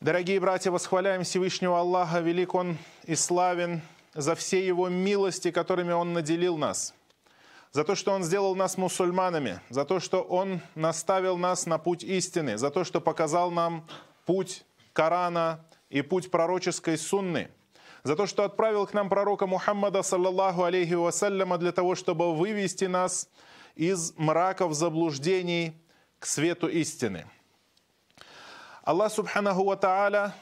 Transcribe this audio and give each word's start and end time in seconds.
Дорогие 0.00 0.40
братья, 0.40 0.70
восхваляем 0.70 1.24
Всевышнего 1.24 1.78
Аллаха, 1.78 2.20
велик 2.20 2.54
Он 2.54 2.78
и 3.04 3.14
славен 3.14 3.82
за 4.14 4.34
все 4.34 4.66
Его 4.66 4.88
милости, 4.88 5.50
которыми 5.50 5.92
Он 5.92 6.14
наделил 6.14 6.56
нас, 6.56 6.94
за 7.72 7.84
то, 7.84 7.94
что 7.94 8.12
Он 8.12 8.22
сделал 8.22 8.56
нас 8.56 8.78
мусульманами, 8.78 9.60
за 9.68 9.84
то, 9.84 10.00
что 10.00 10.22
Он 10.22 10.62
наставил 10.74 11.36
нас 11.36 11.66
на 11.66 11.76
путь 11.76 12.02
истины, 12.02 12.56
за 12.56 12.70
то, 12.70 12.82
что 12.82 13.02
показал 13.02 13.50
нам 13.50 13.86
путь 14.24 14.64
Корана 14.94 15.62
и 15.90 16.00
путь 16.00 16.30
пророческой 16.30 16.96
сунны, 16.96 17.50
за 18.02 18.16
то, 18.16 18.24
что 18.24 18.44
отправил 18.44 18.86
к 18.86 18.94
нам 18.94 19.10
пророка 19.10 19.46
Мухаммада, 19.46 20.00
саллаллаху 20.00 20.64
алейхи 20.64 20.94
вассаляма, 20.94 21.58
для 21.58 21.72
того, 21.72 21.94
чтобы 21.94 22.34
вывести 22.34 22.86
нас 22.86 23.28
из 23.74 24.14
мраков 24.16 24.72
заблуждений 24.72 25.74
к 26.18 26.24
свету 26.24 26.68
истины. 26.68 27.26
Аллах 28.90 29.12
Субханаху 29.12 29.62
Ва 29.66 29.76
Тааля 29.76 30.34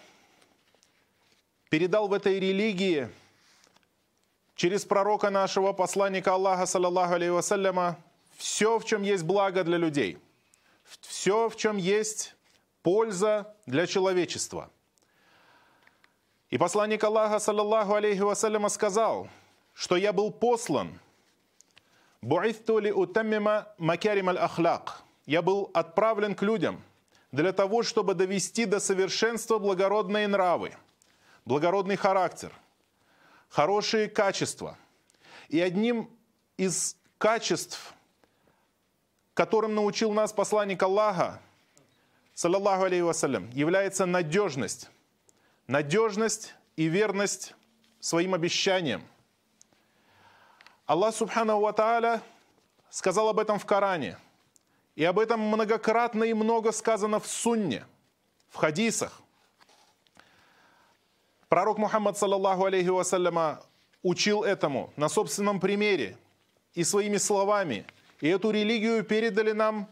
передал 1.68 2.08
в 2.08 2.14
этой 2.14 2.40
религии 2.40 3.10
через 4.54 4.86
пророка 4.86 5.28
нашего, 5.28 5.74
посланника 5.74 6.32
Аллаха, 6.32 6.64
саллаллаху 6.64 7.12
алейхи 7.12 7.28
вассаляма, 7.28 7.98
все, 8.38 8.78
в 8.78 8.86
чем 8.86 9.02
есть 9.02 9.24
благо 9.24 9.64
для 9.64 9.76
людей, 9.76 10.16
все, 11.02 11.50
в 11.50 11.56
чем 11.56 11.76
есть 11.76 12.36
польза 12.82 13.54
для 13.66 13.86
человечества. 13.86 14.70
И 16.48 16.56
посланник 16.56 17.04
Аллаха, 17.04 17.40
саллаллаху 17.40 17.96
алейхи 17.96 18.20
вассаляма, 18.20 18.70
сказал, 18.70 19.28
что 19.74 19.94
я 19.94 20.14
был 20.14 20.32
послан, 20.32 20.98
«Бу'ithту 22.22 22.80
ли 22.80 22.92
утаммима 22.92 23.68
макярим 23.76 24.30
аль-ахляк». 24.30 25.02
Я 25.26 25.42
был 25.42 25.70
отправлен 25.74 26.34
к 26.34 26.40
людям– 26.40 26.82
для 27.32 27.52
того, 27.52 27.82
чтобы 27.82 28.14
довести 28.14 28.64
до 28.64 28.80
совершенства 28.80 29.58
благородные 29.58 30.28
нравы, 30.28 30.74
благородный 31.44 31.96
характер, 31.96 32.52
хорошие 33.48 34.08
качества. 34.08 34.78
И 35.48 35.60
одним 35.60 36.10
из 36.56 36.96
качеств, 37.18 37.94
которым 39.34 39.74
научил 39.74 40.12
нас 40.12 40.32
посланник 40.32 40.82
Аллаха, 40.82 41.40
саллаллаху 42.34 42.84
алейхи 42.84 43.02
вассалям, 43.02 43.50
является 43.50 44.06
надежность. 44.06 44.90
Надежность 45.66 46.54
и 46.76 46.86
верность 46.86 47.54
своим 48.00 48.34
обещаниям. 48.34 49.02
Аллах 50.86 51.14
Субхану 51.14 51.60
Ва 51.60 51.74
Тааля 51.74 52.22
сказал 52.88 53.28
об 53.28 53.38
этом 53.38 53.58
в 53.58 53.66
Коране– 53.66 54.16
и 54.97 55.03
об 55.03 55.19
этом 55.19 55.39
многократно 55.39 56.23
и 56.23 56.33
много 56.33 56.71
сказано 56.71 57.19
в 57.19 57.27
сунне, 57.27 57.85
в 58.49 58.55
хадисах. 58.57 59.21
Пророк 61.49 61.77
Мухаммад, 61.77 62.17
саллаллаху 62.17 62.65
алейхи 62.65 62.89
вассаляма, 62.89 63.63
учил 64.01 64.43
этому 64.43 64.91
на 64.95 65.09
собственном 65.09 65.59
примере 65.59 66.17
и 66.73 66.83
своими 66.83 67.17
словами. 67.17 67.85
И 68.21 68.27
эту 68.27 68.51
религию 68.51 69.03
передали 69.03 69.51
нам 69.51 69.87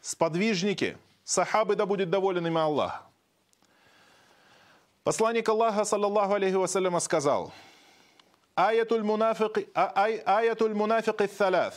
сподвижники, 0.00 0.98
сахабы, 1.24 1.76
да 1.76 1.86
будет 1.86 2.10
доволен 2.10 2.46
ими 2.46 2.60
Аллах. 2.60 3.04
Посланник 5.04 5.48
Аллаха, 5.48 5.84
саллаллаху 5.84 6.34
алейхи 6.34 6.54
вассаляма, 6.54 7.00
сказал, 7.00 7.52
«Аятуль 8.54 9.02
мунафик, 9.02 9.68
аятуль 9.74 10.74
мунафик 10.74 11.22
ثلاث. 11.30 11.74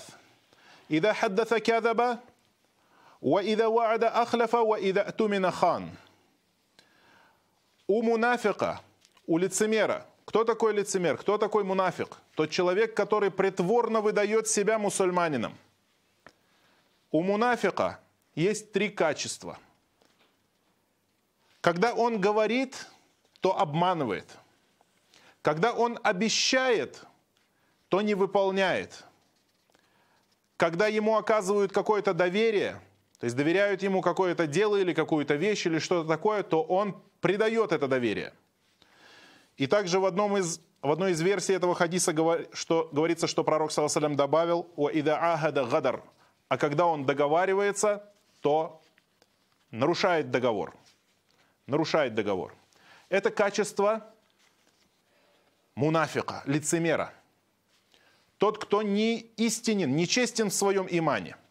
إذا 0.89 1.13
حدث 1.13 1.53
كذب 1.53 2.19
وإذا 3.23 3.67
وعد 3.67 4.03
أخلف 4.03 4.55
وإذا 4.55 5.09
أتمن 5.09 5.51
хан. 5.51 5.89
У 7.87 8.01
мунафика, 8.01 8.81
у 9.27 9.37
лицемера. 9.37 10.05
Кто 10.25 10.43
такой 10.43 10.73
лицемер? 10.73 11.17
Кто 11.17 11.37
такой 11.37 11.63
мунафик? 11.63 12.17
Тот 12.35 12.49
человек, 12.49 12.95
который 12.95 13.31
притворно 13.31 14.01
выдает 14.01 14.47
себя 14.47 14.77
мусульманином. 14.77 15.57
У 17.11 17.21
мунафика 17.21 17.99
есть 18.35 18.71
три 18.71 18.89
качества. 18.89 19.57
Когда 21.61 21.93
он 21.93 22.19
говорит, 22.19 22.87
то 23.39 23.57
обманывает. 23.57 24.27
Когда 25.41 25.73
он 25.73 25.99
обещает, 26.03 27.03
то 27.89 28.01
не 28.01 28.15
выполняет. 28.15 29.03
Когда 30.57 30.87
ему 30.87 31.15
оказывают 31.17 31.71
какое-то 31.71 32.13
доверие – 32.13 32.86
то 33.18 33.24
есть 33.24 33.36
доверяют 33.36 33.82
ему 33.82 34.00
какое-то 34.00 34.46
дело 34.46 34.76
или 34.76 34.92
какую-то 34.92 35.34
вещь 35.34 35.66
или 35.66 35.78
что-то 35.78 36.08
такое, 36.08 36.42
то 36.42 36.62
он 36.62 37.00
придает 37.20 37.72
это 37.72 37.88
доверие. 37.88 38.32
И 39.56 39.66
также 39.66 39.98
в, 39.98 40.04
одном 40.04 40.36
из, 40.36 40.60
в 40.82 40.90
одной 40.90 41.12
из 41.12 41.20
версий 41.20 41.52
этого 41.52 41.74
хадиса 41.74 42.14
что, 42.52 42.88
говорится, 42.92 43.26
что 43.26 43.42
пророк 43.42 43.72
саллаллаху 43.72 44.14
добавил 44.14 44.68
«Ида 44.92 45.18
ахада 45.18 45.64
гадар», 45.64 46.02
а 46.46 46.56
когда 46.56 46.86
он 46.86 47.06
договаривается, 47.06 48.08
то 48.40 48.80
нарушает 49.72 50.30
договор. 50.30 50.74
Нарушает 51.66 52.14
договор. 52.14 52.54
Это 53.08 53.30
качество 53.30 54.06
мунафика, 55.74 56.42
лицемера. 56.46 57.12
Тот, 58.38 58.58
кто 58.58 58.82
не 58.82 59.18
истинен, 59.36 59.96
не 59.96 60.06
честен 60.06 60.50
в 60.50 60.54
своем 60.54 60.86
имане– 60.88 61.36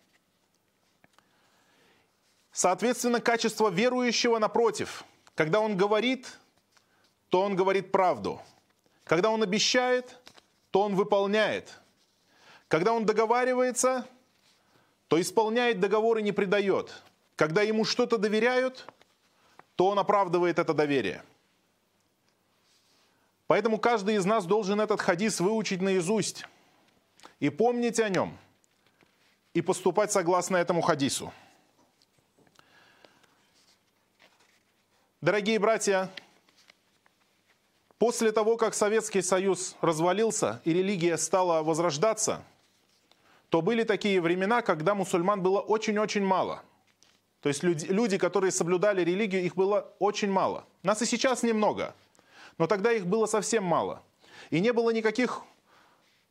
Соответственно, 2.58 3.22
качество 3.22 3.70
верующего 3.70 4.40
напротив. 4.40 5.04
Когда 5.36 5.60
он 5.60 5.78
говорит, 5.78 6.40
то 7.30 7.42
он 7.44 7.56
говорит 7.56 7.92
правду. 7.92 8.42
Когда 9.04 9.30
он 9.30 9.44
обещает, 9.44 10.18
то 10.72 10.82
он 10.82 10.96
выполняет. 10.96 11.80
Когда 12.68 12.94
он 12.94 13.06
договаривается, 13.06 14.08
то 15.08 15.22
исполняет 15.22 15.80
договор 15.80 16.18
и 16.18 16.24
не 16.24 16.32
предает. 16.32 16.92
Когда 17.36 17.62
ему 17.62 17.86
что-то 17.86 18.18
доверяют, 18.18 18.88
то 19.76 19.90
он 19.90 20.00
оправдывает 20.00 20.58
это 20.58 20.74
доверие. 20.74 21.22
Поэтому 23.46 23.78
каждый 23.78 24.16
из 24.16 24.26
нас 24.26 24.48
должен 24.48 24.82
этот 24.82 25.00
хадис 25.00 25.40
выучить 25.40 25.84
наизусть 25.84 26.44
и 27.40 27.52
помнить 27.52 28.00
о 28.00 28.10
нем, 28.10 28.36
и 29.54 29.62
поступать 29.62 30.12
согласно 30.12 30.58
этому 30.58 30.82
хадису. 30.82 31.32
Дорогие 35.20 35.58
братья, 35.58 36.12
после 37.98 38.32
того, 38.32 38.56
как 38.56 38.76
Советский 38.76 39.24
Союз 39.24 39.76
развалился 39.82 40.62
и 40.64 40.72
религия 40.72 41.18
стала 41.18 41.64
возрождаться, 41.64 42.44
то 43.50 43.64
были 43.64 43.84
такие 43.84 44.22
времена, 44.22 44.62
когда 44.62 44.94
мусульман 44.94 45.42
было 45.42 45.60
очень-очень 45.60 46.24
мало. 46.24 46.62
То 47.42 47.50
есть 47.50 47.64
люди, 47.64 47.88
люди, 47.88 48.20
которые 48.20 48.52
соблюдали 48.52 49.02
религию, 49.02 49.44
их 49.44 49.56
было 49.56 49.92
очень 49.98 50.30
мало. 50.30 50.66
Нас 50.84 51.02
и 51.02 51.08
сейчас 51.08 51.42
немного, 51.42 51.96
но 52.60 52.68
тогда 52.68 52.92
их 52.92 53.08
было 53.08 53.26
совсем 53.26 53.64
мало. 53.64 54.04
И 54.52 54.60
не 54.60 54.72
было 54.72 54.92
никаких 54.92 55.42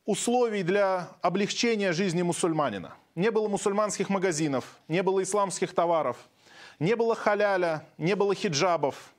условий 0.05 0.63
для 0.63 1.09
облегчения 1.21 1.91
жизни 1.91 2.21
мусульманина. 2.21 2.95
Не 3.15 3.31
было 3.31 3.49
мусульманских 3.49 4.07
магазинов, 4.07 4.77
не 4.87 5.03
было 5.03 5.21
исламских 5.23 5.73
товаров– 5.73 6.15
не 6.79 6.95
было 6.95 7.15
халяля, 7.15 7.85
не 7.97 8.15
было 8.15 8.35
хиджабов. 8.35 9.13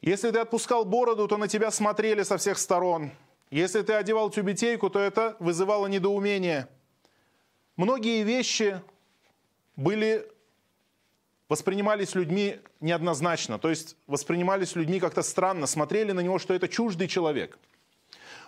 Если 0.00 0.30
ты 0.30 0.38
отпускал 0.38 0.84
бороду, 0.84 1.28
то 1.28 1.36
на 1.36 1.48
тебя 1.48 1.70
смотрели 1.70 2.22
со 2.22 2.38
всех 2.38 2.58
сторон. 2.58 3.10
Если 3.50 3.82
ты 3.82 3.92
одевал 3.92 4.30
тюбетейку, 4.30 4.88
то 4.88 4.98
это 4.98 5.36
вызывало 5.40 5.86
недоумение. 5.86 6.68
Многие 7.76 8.22
вещи 8.22 8.80
были 9.76 10.26
воспринимались 11.48 12.14
людьми 12.14 12.60
неоднозначно, 12.80 13.58
то 13.58 13.68
есть 13.68 13.96
воспринимались 14.06 14.76
людьми 14.76 15.00
как-то 15.00 15.22
странно, 15.22 15.66
смотрели 15.66 16.12
на 16.12 16.20
него, 16.20 16.38
что 16.38 16.54
это 16.54 16.68
чуждый 16.68 17.08
человек. 17.08 17.58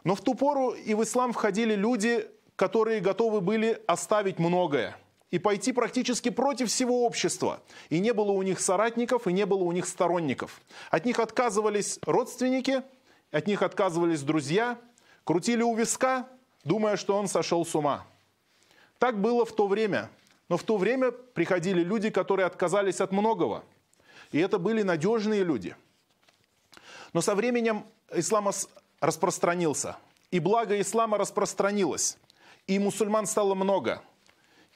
Но 0.04 0.14
в 0.14 0.20
ту 0.20 0.34
пору 0.34 0.70
и 0.70 0.94
в 0.94 1.02
ислам 1.02 1.32
входили 1.32 1.74
люди, 1.74 2.28
которые 2.54 3.00
готовы 3.00 3.40
были 3.40 3.82
оставить 3.86 4.38
многое– 4.38 4.96
и 5.32 5.38
пойти 5.38 5.72
практически 5.72 6.28
против 6.28 6.68
всего 6.68 7.04
общества. 7.04 7.60
И 7.88 7.98
не 7.98 8.12
было 8.12 8.30
у 8.32 8.42
них 8.42 8.60
соратников, 8.60 9.26
и 9.26 9.32
не 9.32 9.46
было 9.46 9.64
у 9.64 9.72
них 9.72 9.86
сторонников. 9.86 10.60
От 10.90 11.06
них 11.06 11.18
отказывались 11.18 11.98
родственники, 12.02 12.82
от 13.30 13.46
них 13.46 13.62
отказывались 13.62 14.20
друзья, 14.22 14.78
крутили 15.24 15.62
у 15.62 15.74
виска, 15.74 16.28
думая, 16.64 16.96
что 16.96 17.16
он 17.16 17.28
сошел 17.28 17.64
с 17.64 17.74
ума. 17.74 18.06
Так 18.98 19.20
было 19.20 19.46
в 19.46 19.52
то 19.52 19.66
время. 19.66 20.10
Но 20.50 20.58
в 20.58 20.64
то 20.64 20.76
время 20.76 21.12
приходили 21.12 21.82
люди, 21.82 22.10
которые 22.10 22.44
отказались 22.44 23.00
от 23.00 23.10
многого. 23.10 23.64
И 24.32 24.38
это 24.38 24.58
были 24.58 24.82
надежные 24.82 25.44
люди. 25.44 25.74
Но 27.14 27.22
со 27.22 27.34
временем 27.34 27.86
ислам 28.12 28.50
распространился. 29.00 29.96
И 30.30 30.40
благо 30.40 30.78
ислама 30.78 31.16
распространилось. 31.16 32.18
И 32.66 32.78
мусульман 32.78 33.26
стало 33.26 33.54
много. 33.54 34.02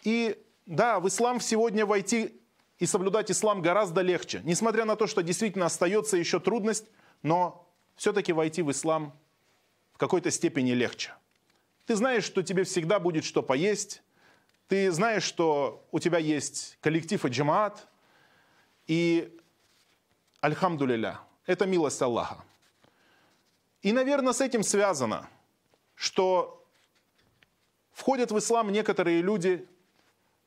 И 0.03 0.39
да, 0.67 1.01
в 1.01 1.09
ислам 1.09 1.41
сегодня 1.41 1.87
войти 1.87 2.41
и 2.79 2.87
соблюдать 2.87 3.31
ислам 3.31 3.63
гораздо 3.63 4.03
легче. 4.03 4.41
Несмотря 4.45 4.85
на 4.85 4.97
то, 4.97 5.07
что 5.07 5.23
действительно 5.23 5.67
остается 5.67 6.17
еще 6.17 6.41
трудность, 6.41 6.87
но 7.23 7.67
все-таки 7.95 8.33
войти 8.33 8.63
в 8.63 8.71
ислам 8.71 9.17
в 9.93 9.99
какой-то 9.99 10.31
степени 10.31 10.73
легче. 10.73 11.15
Ты 11.87 11.95
знаешь, 11.95 12.25
что 12.25 12.43
тебе 12.43 12.65
всегда 12.65 12.99
будет 12.99 13.25
что 13.25 13.43
поесть, 13.43 14.03
ты 14.69 14.91
знаешь, 14.91 15.23
что 15.23 15.87
у 15.93 16.01
тебя 16.01 16.19
есть 16.19 16.77
коллектив 16.81 17.25
и 17.25 17.29
джамаат, 17.29 17.87
и 18.89 19.39
альхамдулилля, 20.41 21.21
это 21.47 21.67
милость 21.67 22.03
Аллаха. 22.03 22.45
И, 23.83 23.93
наверное, 23.93 24.33
с 24.33 24.41
этим 24.41 24.65
связано, 24.65 25.29
что 25.95 26.67
входят 27.93 28.33
в 28.33 28.39
ислам 28.39 28.73
некоторые 28.73 29.23
люди, 29.23 29.67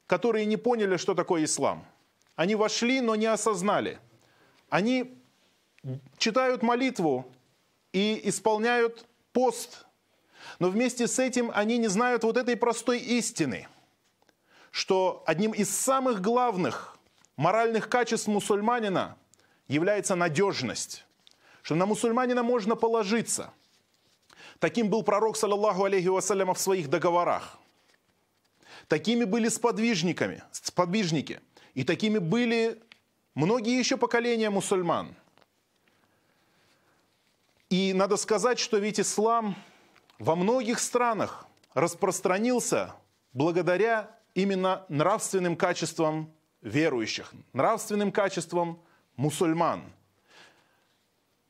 которые 0.09 0.45
не 0.45 0.57
поняли, 0.57 0.97
что 0.97 1.13
такое 1.13 1.43
ислам. 1.43 1.85
Они 2.35 2.55
вошли, 2.55 2.99
но 2.99 3.15
не 3.15 3.27
осознали. 3.27 3.99
Они 4.67 5.15
читают 6.17 6.63
молитву 6.63 7.31
и 7.93 8.19
исполняют 8.23 9.05
пост, 9.33 9.85
но 10.57 10.69
вместе 10.69 11.07
с 11.07 11.19
этим 11.19 11.51
они 11.53 11.77
не 11.77 11.89
знают 11.89 12.23
вот 12.23 12.37
этой 12.37 12.57
простой 12.57 12.97
истины, 12.97 13.67
что 14.71 15.21
одним 15.27 15.51
из 15.51 15.69
самых 15.69 16.21
главных 16.21 16.97
моральных 17.37 17.87
качеств 17.87 18.27
мусульманина 18.27 19.15
является 19.67 20.15
надежность, 20.15 21.05
что 21.61 21.75
на 21.75 21.85
мусульманина 21.85 22.41
можно 22.41 22.75
положиться. 22.75 23.53
Таким 24.57 24.89
был 24.89 25.03
пророк, 25.03 25.37
саллаллаху 25.37 25.83
алейхи 25.83 26.07
вассаляма, 26.07 26.55
в 26.55 26.59
своих 26.59 26.89
договорах. 26.89 27.59
Такими 28.89 29.23
были 29.23 29.49
сподвижниками, 29.49 30.43
сподвижники. 30.51 31.39
И 31.75 31.83
такими 31.83 32.17
были 32.17 32.81
многие 33.35 33.77
еще 33.77 33.97
поколения 33.97 34.49
мусульман. 34.49 35.15
И 37.69 37.93
надо 37.93 38.17
сказать, 38.17 38.57
что 38.57 38.79
ведь 38.79 38.99
ислам 38.99 39.55
во 40.17 40.35
многих 40.35 40.79
странах 40.79 41.45
распространился 41.75 42.95
благодаря 43.31 44.09
именно 44.33 44.83
нравственным 44.89 45.55
качествам 45.55 46.33
верующих, 46.61 47.31
нравственным 47.53 48.11
качествам 48.11 48.81
мусульман. 49.15 49.83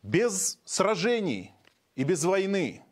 Без 0.03 0.59
сражений 0.65 1.53
и 1.95 2.03
без 2.03 2.25
войны 2.25 2.83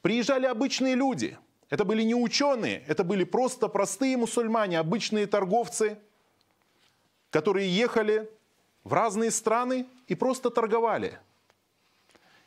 приезжали 0.00 0.46
обычные 0.46 0.94
люди. 0.94 1.36
Это 1.70 1.84
были 1.84 2.02
не 2.02 2.14
ученые, 2.14 2.82
это 2.86 3.04
были 3.04 3.24
просто 3.24 3.68
простые 3.68 4.16
мусульмане, 4.16 4.78
обычные 4.78 5.26
торговцы, 5.26 5.98
которые 7.30 7.68
ехали 7.68 8.30
в 8.84 8.92
разные 8.94 9.30
страны 9.30 9.86
и 10.06 10.14
просто 10.14 10.50
торговали. 10.50 11.18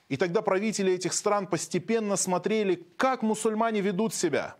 И 0.10 0.18
тогда 0.18 0.42
правители 0.42 0.92
этих 0.92 1.14
стран 1.14 1.48
постепенно 1.48 2.16
смотрели, 2.16 2.76
как 2.98 3.22
мусульмане 3.22 3.80
ведут 3.82 4.14
себя, 4.14 4.56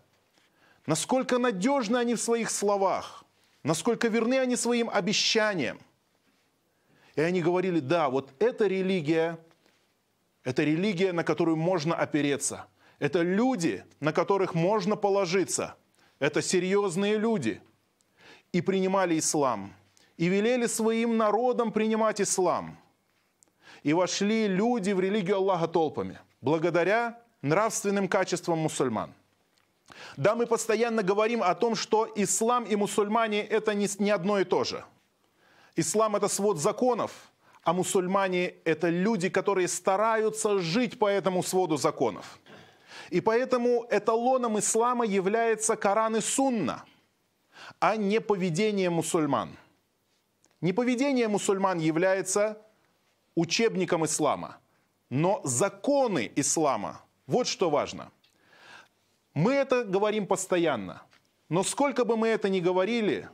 насколько 0.86 1.38
надежны 1.38 1.96
они 1.96 2.14
в 2.14 2.22
своих 2.22 2.48
словах, 2.50 3.24
насколько 3.64 4.08
верны 4.08 4.38
они 4.38 4.56
своим 4.56 4.88
обещаниям. 4.88 5.80
И 7.16 7.20
они 7.20 7.42
говорили, 7.42 7.80
да, 7.80 8.08
вот 8.08 8.30
эта 8.38 8.66
религия, 8.66 9.38
это 10.44 10.62
религия, 10.62 11.12
на 11.12 11.24
которую 11.24 11.56
можно 11.56 11.94
опереться. 11.94 12.66
Это 13.02 13.22
люди, 13.22 13.84
на 13.98 14.12
которых 14.12 14.54
можно 14.54 14.94
положиться. 14.94 15.74
Это 16.20 16.40
серьезные 16.40 17.18
люди. 17.18 17.60
И 18.52 18.60
принимали 18.60 19.18
ислам. 19.18 19.74
И 20.18 20.28
велели 20.28 20.68
своим 20.68 21.16
народам 21.16 21.72
принимать 21.72 22.20
ислам. 22.20 22.78
И 23.82 23.92
вошли 23.92 24.46
люди 24.46 24.92
в 24.92 25.00
религию 25.00 25.38
Аллаха 25.38 25.66
толпами. 25.66 26.20
Благодаря 26.40 27.20
нравственным 27.42 28.06
качествам 28.06 28.60
мусульман. 28.60 29.12
Да, 30.16 30.36
мы 30.36 30.46
постоянно 30.46 31.02
говорим 31.02 31.42
о 31.42 31.56
том, 31.56 31.74
что 31.74 32.08
ислам 32.14 32.62
и 32.62 32.76
мусульмане– 32.76 33.44
это 33.48 33.74
не, 33.74 34.10
одно 34.12 34.38
и 34.38 34.44
то 34.44 34.62
же. 34.62 34.84
Ислам– 35.74 36.14
это 36.16 36.28
свод 36.28 36.60
законов, 36.60 37.10
а 37.64 37.72
мусульмане– 37.72 38.54
это 38.64 38.90
люди, 38.90 39.28
которые 39.28 39.66
стараются 39.66 40.60
жить 40.60 41.00
по 41.00 41.08
этому 41.08 41.42
своду 41.42 41.76
законов. 41.76 42.38
И 43.10 43.20
поэтому 43.20 43.86
эталоном 43.90 44.58
ислама 44.58 45.04
является 45.04 45.76
Коран 45.76 46.16
и 46.16 46.20
Сунна, 46.20 46.84
а 47.78 47.96
не 47.96 48.20
поведение 48.20 48.90
мусульман. 48.90 49.56
Не 50.60 50.72
поведение 50.72 51.28
мусульман 51.28 51.78
является 51.78 52.58
учебником 53.34 54.04
ислама, 54.04 54.58
но 55.10 55.40
законы 55.44 56.30
ислама. 56.36 57.02
Вот 57.26 57.46
что 57.46 57.70
важно– 57.70 58.10
мы 59.34 59.52
это 59.52 59.84
говорим 59.84 60.26
постоянно. 60.26 61.02
Но 61.48 61.62
сколько 61.62 62.04
бы 62.04 62.16
мы 62.16 62.28
это 62.28 62.48
ни 62.48 62.60
говорили, 62.60 63.28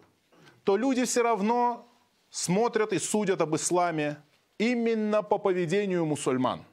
то 0.64 0.76
люди 0.76 1.04
все 1.04 1.22
равно 1.22 1.88
смотрят 2.30 2.92
и 2.92 2.98
судят 2.98 3.40
об 3.40 3.56
исламе 3.56 4.22
именно 4.58 5.22
по 5.22 5.38
поведению 5.38 6.04
мусульман. 6.04 6.64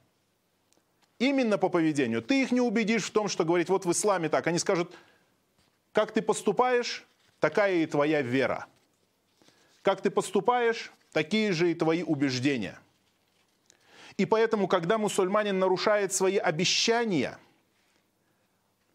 Именно 1.20 1.58
по 1.58 1.70
поведению. 1.70 2.22
Ты 2.22 2.42
их 2.42 2.52
не 2.52 2.62
убедишь 2.62 3.06
в 3.06 3.12
том, 3.12 3.28
что 3.28 3.46
говорить, 3.46 3.70
вот 3.70 3.86
в 3.86 3.92
исламе 3.92 4.30
так. 4.30 4.48
Они 4.48 4.60
скажут, 4.60 4.96
как 5.94 6.12
ты 6.12 6.22
поступаешь, 6.22 7.06
такая 7.40 7.76
и 7.76 7.86
твоя 7.86 8.22
вера. 8.22 8.66
Как 9.82 10.02
ты 10.02 10.10
поступаешь, 10.10 10.92
такие 11.12 11.54
же 11.54 11.72
и 11.72 11.76
твои 11.76 12.04
убеждения. 12.04 12.80
И 14.18 14.26
поэтому, 14.26 14.68
когда 14.68 14.98
мусульманин 14.98 15.58
нарушает 15.58 16.14
свои 16.14 16.38
обещания– 16.38 17.38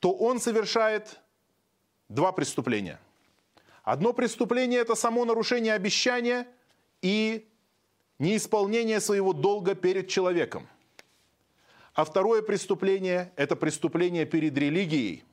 то 0.00 0.12
он 0.12 0.40
совершает 0.40 1.20
два 2.08 2.32
преступления. 2.32 2.98
Одно 3.84 4.12
преступление– 4.12 4.80
это 4.80 4.94
само 4.94 5.24
нарушение 5.24 5.74
обещания 5.74 6.46
и 7.02 7.46
неисполнение 8.18 9.00
своего 9.00 9.32
долга 9.32 9.74
перед 9.74 10.08
человеком. 10.08 10.66
А 11.94 12.04
второе 12.04 12.42
преступление– 12.42 13.32
это 13.36 13.56
преступление 13.56 14.24
перед 14.24 14.56
религией, 14.56 15.24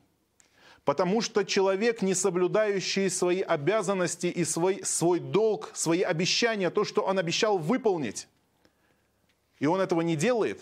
потому 0.84 1.20
что 1.20 1.44
человек, 1.44 2.02
не 2.02 2.14
соблюдающий 2.14 3.10
свои 3.10 3.40
обязанности 3.40 4.26
и 4.26 4.44
свой, 4.44 4.84
свой 4.84 5.20
долг, 5.20 5.70
свои 5.74 6.02
обещания, 6.02 6.70
то, 6.70 6.84
что 6.84 7.02
он 7.02 7.18
обещал 7.18 7.58
выполнить, 7.58 8.28
и 9.60 9.66
он 9.66 9.80
этого 9.80 10.00
не 10.00 10.16
делает, 10.16 10.60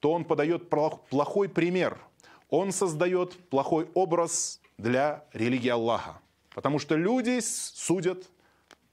то 0.00 0.12
он 0.12 0.24
подает 0.24 0.68
плохой 0.68 1.48
пример– 1.48 1.98
он 2.50 2.70
создает 2.72 3.36
плохой 3.48 3.88
образ 3.94 4.60
для 4.78 5.24
религии 5.32 5.70
Аллаха. 5.70 6.20
Потому 6.54 6.78
что 6.78 6.94
люди 6.94 7.40
судят 7.40 8.30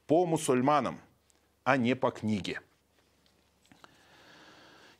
по 0.07 0.25
мусульманам, 0.25 0.99
а 1.63 1.77
не 1.77 1.95
по 1.95 2.09
книге. 2.09 2.61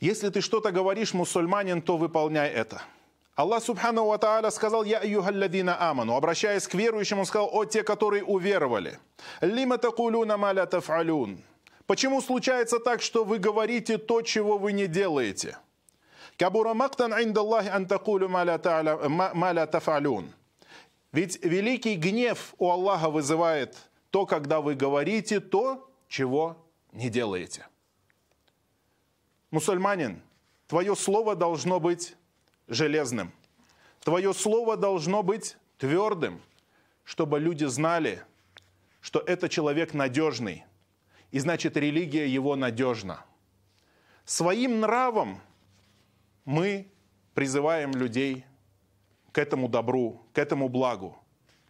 Если 0.01 0.29
ты 0.29 0.41
что-то 0.41 0.71
говоришь, 0.71 1.13
мусульманин, 1.13 1.81
то 1.81 1.95
выполняй 1.95 2.49
это. 2.49 2.81
Аллах 3.35 3.63
Субхану 3.63 4.05
Ва 4.07 4.17
Тааля 4.17 4.49
сказал, 4.49 4.83
«Я 4.83 5.01
юхалладина 5.03 5.89
аману», 5.89 6.15
обращаясь 6.15 6.67
к 6.67 6.73
верующим, 6.73 7.19
он 7.19 7.25
сказал, 7.25 7.49
«О 7.53 7.65
те, 7.65 7.83
которые 7.83 8.23
уверовали». 8.23 8.99
«Лима 9.41 9.77
такулюна 9.77 10.37
маля 10.37 10.65
тафалюн». 10.65 11.43
Почему 11.85 12.21
случается 12.21 12.79
так, 12.79 13.01
что 13.01 13.23
вы 13.23 13.37
говорите 13.37 13.97
то, 13.97 14.21
чего 14.21 14.57
вы 14.57 14.71
не 14.71 14.87
делаете? 14.87 15.57
Кабура 16.37 16.73
мактан 16.73 17.13
индаллахи 17.13 17.69
ан 17.69 17.85
такулю 17.85 18.27
маля 18.27 19.67
тафалюн. 19.67 20.33
Ведь 21.11 21.43
великий 21.43 21.95
гнев 21.95 22.55
у 22.57 22.71
Аллаха 22.71 23.09
вызывает 23.09 23.77
то, 24.09 24.25
когда 24.25 24.61
вы 24.61 24.73
говорите 24.73 25.39
то, 25.39 25.87
чего 26.07 26.57
не 26.91 27.09
делаете. 27.09 27.67
Мусульманин, 29.51 30.21
твое 30.67 30.95
слово 30.95 31.35
должно 31.35 31.79
быть 31.79 32.15
железным. 32.67 33.31
Твое 33.99 34.33
слово 34.33 34.77
должно 34.77 35.23
быть 35.23 35.57
твердым, 35.77 36.41
чтобы 37.03 37.39
люди 37.39 37.65
знали, 37.65 38.23
что 39.01 39.19
это 39.19 39.49
человек 39.49 39.93
надежный. 39.93 40.63
И 41.31 41.39
значит, 41.39 41.77
религия 41.77 42.27
его 42.27 42.55
надежна. 42.55 43.25
Своим 44.25 44.79
нравом 44.79 45.39
мы 46.45 46.89
призываем 47.33 47.91
людей 47.91 48.45
к 49.31 49.37
этому 49.37 49.67
добру, 49.67 50.25
к 50.33 50.37
этому 50.37 50.69
благу. 50.69 51.17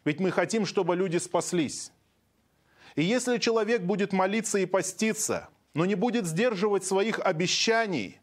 Ведь 0.04 0.20
мы 0.20 0.32
хотим, 0.32 0.66
чтобы 0.66 0.96
люди 0.96 1.18
спаслись. 1.18 1.92
И 2.96 3.04
если 3.04 3.38
человек 3.38 3.84
будет 3.84 4.14
молиться 4.14 4.60
и 4.60 4.66
поститься, 4.66 5.50
но 5.74 5.86
не 5.86 5.96
будет 5.96 6.26
сдерживать 6.26 6.84
своих 6.84 7.20
обещаний, 7.20 8.20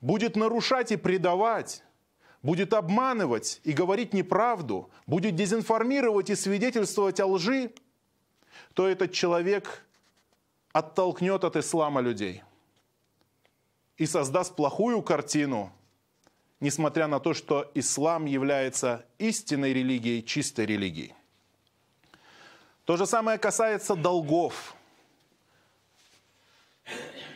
будет 0.00 0.36
нарушать 0.36 0.92
и 0.92 0.96
предавать, 0.96 1.82
будет 2.42 2.74
обманывать 2.74 3.60
и 3.64 3.72
говорить 3.72 4.12
неправду, 4.12 4.90
будет 5.06 5.34
дезинформировать 5.34 6.30
и 6.30 6.34
свидетельствовать 6.34 7.20
о 7.20 7.26
лжи, 7.26 7.72
то 8.74 8.86
этот 8.86 9.12
человек 9.12 9.84
оттолкнет 10.72 11.44
от 11.44 11.56
ислама 11.56 12.00
людей 12.00 12.42
и 13.96 14.06
создаст 14.06 14.56
плохую 14.56 15.02
картину, 15.02 15.72
несмотря 16.60 17.06
на 17.06 17.20
то, 17.20 17.32
что 17.32 17.70
ислам 17.74 18.26
является 18.26 19.06
истинной 19.18 19.72
религией, 19.72 20.24
чистой 20.24 20.66
религией. 20.66 21.14
То 22.84 22.96
же 22.96 23.06
самое 23.06 23.38
касается 23.38 23.94
долгов. 23.94 24.74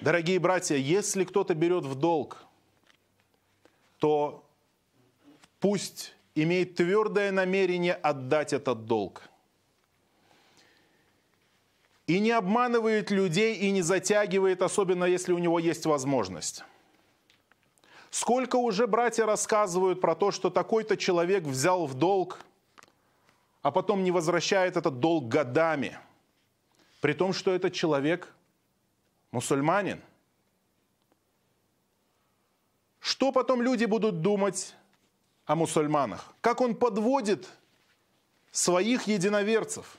Дорогие 0.01 0.39
братья, 0.39 0.77
если 0.77 1.25
кто-то 1.25 1.55
берет 1.55 1.85
в 1.85 1.95
долг, 1.95 2.45
то 3.99 4.45
пусть 5.61 6.15
имеет 6.35 6.77
твердое 6.77 7.33
намерение 7.33 7.95
отдать 7.95 8.53
этот 8.53 8.87
долг. 8.87 9.23
И 12.07 12.21
не 12.21 12.31
обманывает 12.31 13.11
людей 13.11 13.57
и 13.57 13.71
не 13.71 13.83
затягивает, 13.83 14.63
особенно 14.63 15.05
если 15.05 15.33
у 15.33 15.39
него 15.39 15.59
есть 15.59 15.85
возможность. 15.85 16.65
Сколько 18.11 18.57
уже 18.57 18.87
братья 18.87 19.27
рассказывают 19.27 20.01
про 20.01 20.15
то, 20.15 20.31
что 20.31 20.49
такой-то 20.49 20.97
человек 20.97 21.45
взял 21.45 21.87
в 21.87 21.95
долг, 21.95 22.41
а 23.61 23.71
потом 23.71 24.03
не 24.03 24.11
возвращает 24.11 24.77
этот 24.79 25.01
долг 25.01 25.29
годами, 25.29 25.99
при 27.01 27.13
том, 27.13 27.35
что 27.35 27.51
этот 27.51 27.75
человек 27.75 28.33
мусульманин. 29.31 30.01
Что 33.01 33.33
потом 33.33 33.63
люди 33.63 33.85
будут 33.85 34.21
думать 34.21 34.75
о 35.47 35.55
мусульманах? 35.55 36.35
Как 36.41 36.61
он 36.61 36.75
подводит 36.75 37.49
своих 38.51 39.07
единоверцев? 39.07 39.97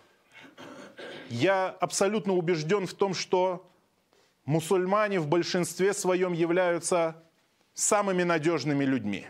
Я 1.29 1.69
абсолютно 1.69 2.33
убежден 2.33 2.87
в 2.87 2.93
том, 2.93 3.13
что 3.13 3.69
мусульмане 4.45 5.19
в 5.19 5.27
большинстве 5.27 5.93
своем 5.93 6.33
являются 6.33 7.23
самыми 7.73 8.23
надежными 8.23 8.83
людьми, 8.83 9.27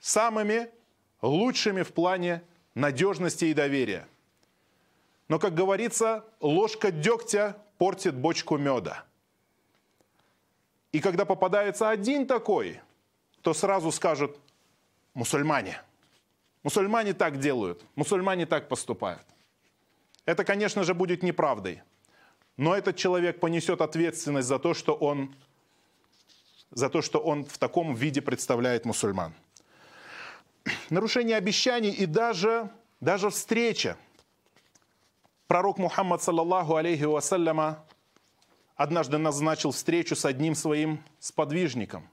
самыми 0.00 0.70
лучшими 1.20 1.82
в 1.82 1.92
плане 1.92 2.42
надежности 2.74 3.46
и 3.46 3.54
доверия. 3.54 4.08
Но, 5.28 5.38
как 5.38 5.54
говорится, 5.54 6.24
ложка 6.40 6.90
дегтя 6.90 7.61
портит 7.78 8.14
бочку 8.14 8.56
меда– 8.56 9.04
и 10.92 11.00
когда 11.00 11.24
попадается 11.24 11.88
один 11.88 12.26
такой, 12.26 12.80
то 13.40 13.54
сразу 13.54 13.90
скажут 13.90 14.38
мусульмане. 15.14 15.80
Мусульмане 16.62 17.14
так 17.14 17.40
делают, 17.40 17.82
мусульмане 17.96 18.46
так 18.46 18.68
поступают. 18.68 19.26
Это, 20.26 20.44
конечно 20.44 20.84
же, 20.84 20.94
будет 20.94 21.22
неправдой. 21.22 21.82
Но 22.58 22.76
этот 22.76 22.96
человек 22.96 23.40
понесет 23.40 23.80
ответственность 23.80 24.46
за 24.46 24.58
то, 24.58 24.74
что 24.74 24.94
он, 24.94 25.34
за 26.70 26.90
то, 26.90 27.00
что 27.00 27.18
он 27.18 27.44
в 27.46 27.56
таком 27.58 27.94
виде 27.94 28.20
представляет 28.20 28.84
мусульман. 28.84 29.34
Нарушение 30.90 31.36
обещаний 31.38 31.90
и 31.90 32.04
даже, 32.04 32.70
даже 33.00 33.30
встреча. 33.30 33.96
Пророк 35.52 35.76
Мухаммад, 35.76 36.22
саллаллаху 36.22 36.76
алейхи 36.76 37.02
вассаляма, 37.02 37.84
однажды 38.74 39.18
назначил 39.18 39.72
встречу 39.72 40.16
с 40.16 40.24
одним 40.24 40.54
своим 40.54 41.04
сподвижником, 41.18 42.08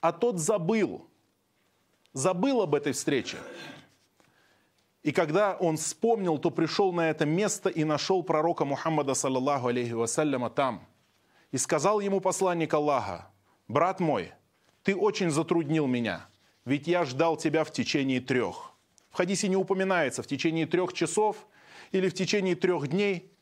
а 0.00 0.10
тот 0.10 0.40
забыл, 0.40 1.06
забыл 2.14 2.62
об 2.62 2.74
этой 2.74 2.92
встрече. 2.92 3.36
И 5.04 5.12
когда 5.12 5.54
он 5.54 5.76
вспомнил, 5.76 6.36
то 6.38 6.50
пришел 6.50 6.92
на 6.92 7.10
это 7.10 7.24
место 7.26 7.68
и 7.68 7.84
нашел 7.84 8.24
пророка 8.24 8.64
Мухаммада, 8.64 9.14
саллаллаху 9.14 9.68
алейхи 9.68 9.92
вассаляма, 9.92 10.50
там. 10.50 10.84
И 11.52 11.58
сказал 11.58 12.00
ему 12.00 12.20
посланник 12.20 12.74
Аллаха, 12.74 13.30
брат 13.68 14.00
мой, 14.00 14.32
ты 14.82 14.96
очень 14.96 15.30
затруднил 15.30 15.86
меня, 15.86 16.26
ведь 16.64 16.88
я 16.88 17.04
ждал 17.04 17.36
тебя 17.36 17.62
в 17.62 17.70
течение 17.70 18.20
трех. 18.20 18.72
В 19.10 19.16
хадисе 19.16 19.46
не 19.46 19.54
упоминается 19.54 20.24
в 20.24 20.26
течение 20.26 20.66
трех 20.66 20.92
часов 20.92 21.46
или 21.92 22.08
в 22.08 22.14
течение 22.14 22.54
трех 22.54 22.88
дней, 22.88 23.32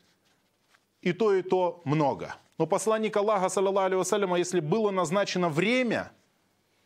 и 1.01 1.13
то, 1.13 1.33
и 1.33 1.41
то 1.41 1.81
много– 1.85 2.35
но 2.59 2.67
посланник 2.67 3.15
Аллаха, 3.15 3.47
саллаллаху 3.47 4.35
если 4.35 4.59
было 4.59 4.91
назначено 4.91 5.47
время, 5.47 6.11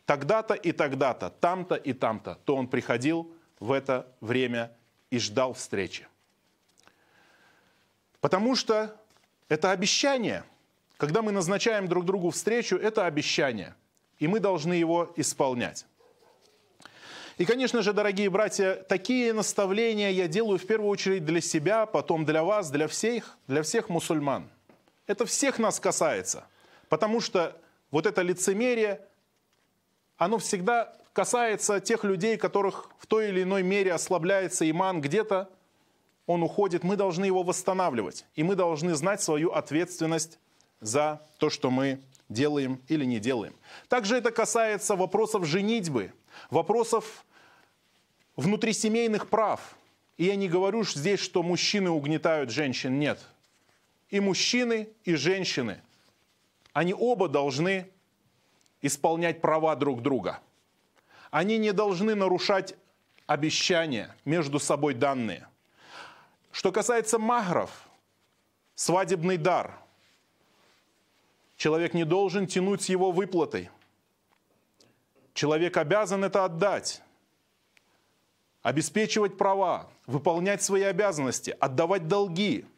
тогда-то 0.06 0.54
и 0.54 0.70
тогда-то, 0.70 1.30
там-то 1.30 1.74
и 1.74 1.92
там-то, 1.92 2.38
то 2.44 2.54
он 2.54 2.68
приходил 2.68 3.32
в 3.58 3.72
это 3.72 4.06
время 4.20 4.70
и 5.10 5.18
ждал 5.18 5.52
встречи. 5.52 6.06
Потому 8.20 8.54
что 8.54 8.96
это 9.48 9.72
обещание. 9.72 10.44
Когда 10.96 11.22
мы 11.22 11.32
назначаем 11.32 11.88
друг 11.88 12.04
другу 12.04 12.30
встречу, 12.30 12.76
это 12.76 13.06
обещание. 13.06 13.74
И 14.20 14.28
мы 14.28 14.38
должны 14.38 14.74
его 14.74 15.12
исполнять. 15.16 15.86
И, 17.36 17.44
конечно 17.44 17.82
же, 17.82 17.92
дорогие 17.92 18.30
братья, 18.30 18.74
такие 18.88 19.32
наставления 19.32 20.10
я 20.10 20.28
делаю 20.28 20.58
в 20.58 20.66
первую 20.66 20.88
очередь 20.88 21.24
для 21.24 21.40
себя, 21.40 21.84
потом 21.84 22.24
для 22.24 22.44
вас, 22.44 22.70
для 22.70 22.86
всех, 22.86 23.36
для 23.48 23.62
всех 23.62 23.88
мусульман. 23.88 24.48
Это 25.06 25.26
всех 25.26 25.58
нас 25.58 25.80
касается. 25.80 26.44
Потому 26.88 27.20
что 27.20 27.56
вот 27.90 28.06
это 28.06 28.22
лицемерие, 28.22 29.00
оно 30.16 30.38
всегда 30.38 30.96
касается 31.12 31.80
тех 31.80 32.04
людей, 32.04 32.36
которых 32.36 32.88
в 32.98 33.06
той 33.06 33.30
или 33.30 33.42
иной 33.42 33.62
мере 33.62 33.92
ослабляется 33.92 34.68
иман 34.70 35.00
где-то, 35.00 35.50
он 36.26 36.42
уходит, 36.42 36.84
мы 36.84 36.96
должны 36.96 37.24
его 37.24 37.42
восстанавливать. 37.42 38.24
И 38.34 38.42
мы 38.44 38.54
должны 38.54 38.94
знать 38.94 39.20
свою 39.20 39.50
ответственность 39.50 40.38
за 40.80 41.20
то, 41.38 41.50
что 41.50 41.70
мы 41.70 42.00
делаем 42.28 42.80
или 42.88 43.04
не 43.04 43.18
делаем. 43.18 43.54
Также 43.88 44.16
это 44.16 44.30
касается 44.30 44.96
вопросов 44.96 45.46
женитьбы, 45.46 46.12
вопросов 46.50 47.24
внутрисемейных 48.36 49.28
прав. 49.28 49.76
И 50.16 50.24
я 50.24 50.36
не 50.36 50.48
говорю 50.48 50.84
здесь, 50.84 51.20
что 51.20 51.42
мужчины 51.42 51.90
угнетают 51.90 52.50
женщин, 52.50 52.98
нет– 52.98 53.20
и 54.14 54.20
мужчины, 54.20 54.88
и 55.02 55.16
женщины, 55.16 55.82
они 56.72 56.94
оба 56.94 57.28
должны 57.28 57.90
исполнять 58.80 59.40
права 59.40 59.74
друг 59.74 60.02
друга. 60.02 60.38
Они 61.32 61.58
не 61.58 61.72
должны 61.72 62.14
нарушать 62.14 62.76
обещания 63.26 64.14
между 64.24 64.60
собой 64.60 64.94
данные. 64.94 65.48
Что 66.52 66.70
касается 66.70 67.18
магров, 67.18 67.88
свадебный 68.76 69.36
дар, 69.36 69.76
человек 71.56 71.94
не 71.94 72.04
должен 72.04 72.46
тянуть 72.46 72.82
с 72.82 72.88
его 72.88 73.10
выплатой. 73.12 73.70
Человек 75.32 75.76
обязан 75.76 76.24
это 76.24 76.44
отдать, 76.44 77.02
обеспечивать 78.62 79.36
права, 79.36 79.88
выполнять 80.06 80.62
свои 80.62 80.82
обязанности, 80.82 81.56
отдавать 81.58 82.08
долги– 82.08 82.64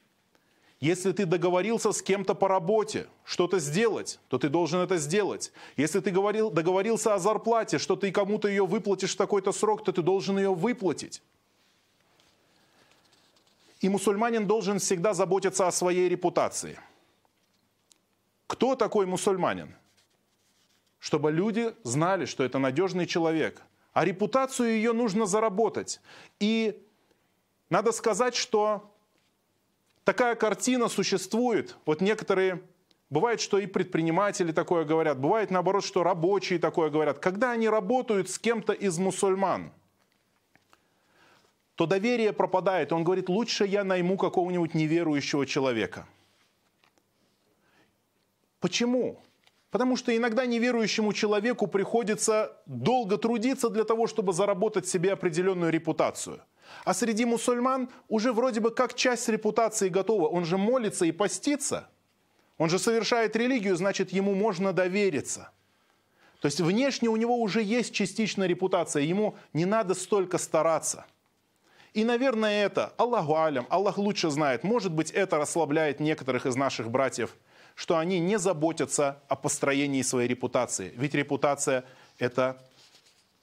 если 0.80 1.12
ты 1.12 1.24
договорился 1.24 1.90
с 1.90 2.02
кем-то 2.02 2.34
по 2.34 2.48
работе 2.48 3.06
что-то 3.24 3.58
сделать, 3.58 4.20
то 4.28 4.38
ты 4.38 4.50
должен 4.50 4.80
это 4.80 4.98
сделать. 4.98 5.52
Если 5.76 6.00
ты 6.00 6.10
говорил, 6.10 6.50
договорился 6.50 7.14
о 7.14 7.18
зарплате, 7.18 7.78
что 7.78 7.96
ты 7.96 8.12
кому-то 8.12 8.46
ее 8.48 8.66
выплатишь 8.66 9.14
в 9.14 9.16
такой-то 9.16 9.52
срок, 9.52 9.84
то 9.84 9.92
ты 9.92 10.02
должен 10.02 10.36
ее 10.36 10.54
выплатить. 10.54 11.22
И 13.80 13.88
мусульманин 13.88 14.46
должен 14.46 14.78
всегда 14.78 15.14
заботиться 15.14 15.66
о 15.66 15.72
своей 15.72 16.10
репутации. 16.10 16.78
Кто 18.56 18.74
такой 18.74 19.04
мусульманин? 19.04 19.74
Чтобы 20.98 21.30
люди 21.30 21.74
знали, 21.82 22.24
что 22.24 22.42
это 22.42 22.58
надежный 22.58 23.04
человек. 23.04 23.60
А 23.92 24.02
репутацию 24.02 24.70
ее 24.70 24.94
нужно 24.94 25.26
заработать. 25.26 26.00
И 26.40 26.82
надо 27.68 27.92
сказать, 27.92 28.34
что 28.34 28.90
такая 30.04 30.36
картина 30.36 30.88
существует. 30.88 31.76
Вот 31.84 32.00
некоторые, 32.00 32.62
бывает, 33.10 33.42
что 33.42 33.58
и 33.58 33.66
предприниматели 33.66 34.52
такое 34.52 34.86
говорят, 34.86 35.20
бывает 35.20 35.50
наоборот, 35.50 35.84
что 35.84 36.02
рабочие 36.02 36.58
такое 36.58 36.88
говорят. 36.88 37.18
Когда 37.18 37.50
они 37.50 37.68
работают 37.68 38.30
с 38.30 38.38
кем-то 38.38 38.72
из 38.72 38.96
мусульман, 38.96 39.70
то 41.74 41.84
доверие 41.84 42.32
пропадает. 42.32 42.90
Он 42.90 43.04
говорит, 43.04 43.28
лучше 43.28 43.66
я 43.66 43.84
найму 43.84 44.16
какого-нибудь 44.16 44.72
неверующего 44.72 45.44
человека. 45.44 46.06
Почему? 48.66 49.22
Потому 49.70 49.96
что 49.96 50.16
иногда 50.16 50.44
неверующему 50.44 51.12
человеку 51.12 51.68
приходится 51.68 52.56
долго 52.66 53.16
трудиться 53.16 53.70
для 53.70 53.84
того, 53.84 54.08
чтобы 54.08 54.32
заработать 54.32 54.88
себе 54.88 55.12
определенную 55.12 55.70
репутацию– 55.70 56.40
а 56.84 56.94
среди 56.94 57.24
мусульман 57.24 57.88
уже 58.08 58.32
вроде 58.32 58.60
бы 58.60 58.70
как 58.70 58.94
часть 58.94 59.28
репутации 59.28 59.88
готова. 59.88 60.28
Он 60.28 60.44
же 60.44 60.56
молится 60.56 61.04
и 61.04 61.12
постится. 61.12 61.88
Он 62.58 62.68
же 62.68 62.78
совершает 62.78 63.36
религию, 63.36 63.76
значит, 63.76 64.12
ему 64.12 64.34
можно 64.34 64.72
довериться. 64.72 65.50
То 66.40 66.46
есть 66.46 66.60
внешне 66.60 67.08
у 67.08 67.16
него 67.16 67.40
уже 67.40 67.62
есть 67.62 67.94
частичная 67.94 68.46
репутация, 68.46 69.02
ему 69.02 69.36
не 69.52 69.64
надо 69.64 69.94
столько 69.94 70.38
стараться. 70.38 71.06
И, 71.92 72.04
наверное, 72.04 72.64
это, 72.64 72.92
Аллаху 72.98 73.36
алям, 73.36 73.66
Аллах 73.70 73.96
лучше 73.96 74.30
знает, 74.30 74.64
может 74.64 74.92
быть, 74.92 75.10
это 75.10 75.38
расслабляет 75.38 75.98
некоторых 75.98 76.44
из 76.44 76.54
наших 76.54 76.90
братьев, 76.90 77.34
что 77.76 77.98
они 77.98 78.18
не 78.18 78.38
заботятся 78.38 79.22
о 79.28 79.36
построении 79.36 80.02
своей 80.02 80.26
репутации. 80.26 80.92
Ведь 80.96 81.14
репутация– 81.14 81.84
это 82.18 82.56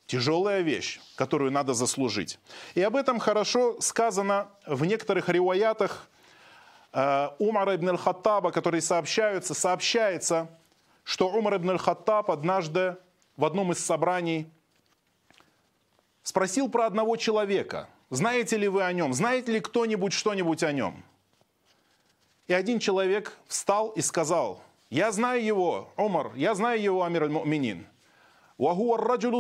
тяжелая 0.07 0.61
вещь, 0.61 0.99
которую 1.15 1.51
надо 1.51 1.75
заслужить. 1.75 2.39
И 2.73 2.81
об 2.81 2.95
этом 2.95 3.19
хорошо 3.19 3.79
сказано 3.79 4.49
в 4.65 4.85
некоторых 4.85 5.29
риуаятах 5.29 6.09
э, 6.93 7.29
Умара 7.37 7.75
ибн 7.75 7.89
аль-Хаттаба, 7.89 8.51
которые 8.51 8.81
сообщаются, 8.81 9.53
сообщается, 9.53 10.49
что 11.03 11.29
Умар 11.29 11.57
ибн 11.57 11.71
аль-Хаттаб 11.71 12.31
однажды 12.31 12.97
в 13.37 13.45
одном 13.45 13.71
из 13.71 13.85
собраний 13.85 14.47
спросил 16.23 16.69
про 16.69 16.87
одного 16.87 17.17
человека. 17.17 17.87
Знаете 18.09 18.57
ли 18.57 18.67
вы 18.67 18.81
о 18.81 18.91
нем? 18.91 19.13
Знаете 19.13 19.51
ли 19.51 19.59
кто-нибудь 19.59 20.11
что-нибудь 20.11 20.63
о 20.63 20.71
нем? 20.71 21.03
И 22.47 22.53
один 22.53 22.79
человек 22.79 23.37
встал 23.47 23.89
и 23.91 24.01
сказал, 24.01 24.61
я 24.89 25.11
знаю 25.11 25.43
его, 25.43 25.91
Умар, 25.97 26.33
я 26.35 26.55
знаю 26.55 26.81
его, 26.81 27.03
Амир 27.03 27.23
аль-Муминин. 27.23 27.87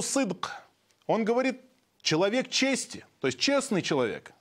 Сыдк. 0.01 0.51
Он 1.05 1.25
говорит, 1.25 1.61
человек 2.01 2.49
чести, 2.49 3.05
то 3.19 3.27
есть 3.27 3.39
честный 3.39 3.81
человек. 3.81 4.33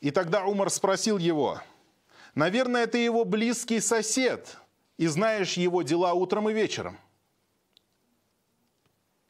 И 0.00 0.10
тогда 0.10 0.44
Умар 0.44 0.70
спросил 0.70 1.18
его, 1.18 1.60
наверное, 2.34 2.86
ты 2.86 2.98
его 2.98 3.24
близкий 3.24 3.80
сосед 3.80 4.56
и 4.96 5.06
знаешь 5.06 5.56
его 5.56 5.82
дела 5.82 6.14
утром 6.14 6.48
и 6.48 6.52
вечером. 6.52 6.98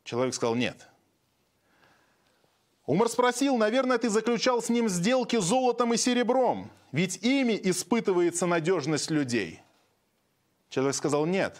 Человек 0.05 0.35
сказал, 0.35 0.55
нет. 0.55 0.89
Умар 2.87 3.09
спросил, 3.09 3.57
наверное, 3.57 3.99
ты 3.99 4.09
заключал 4.09 4.61
с 4.61 4.69
ним 4.69 4.89
сделки 4.89 5.37
золотом 5.37 5.95
и 5.95 5.97
серебром, 5.97 6.71
ведь 6.91 7.17
ими 7.23 7.59
испытывается 7.63 8.47
надежность 8.47 9.11
людей. 9.11 9.63
Человек 10.69 10.97
сказал, 10.97 11.27
нет. 11.27 11.57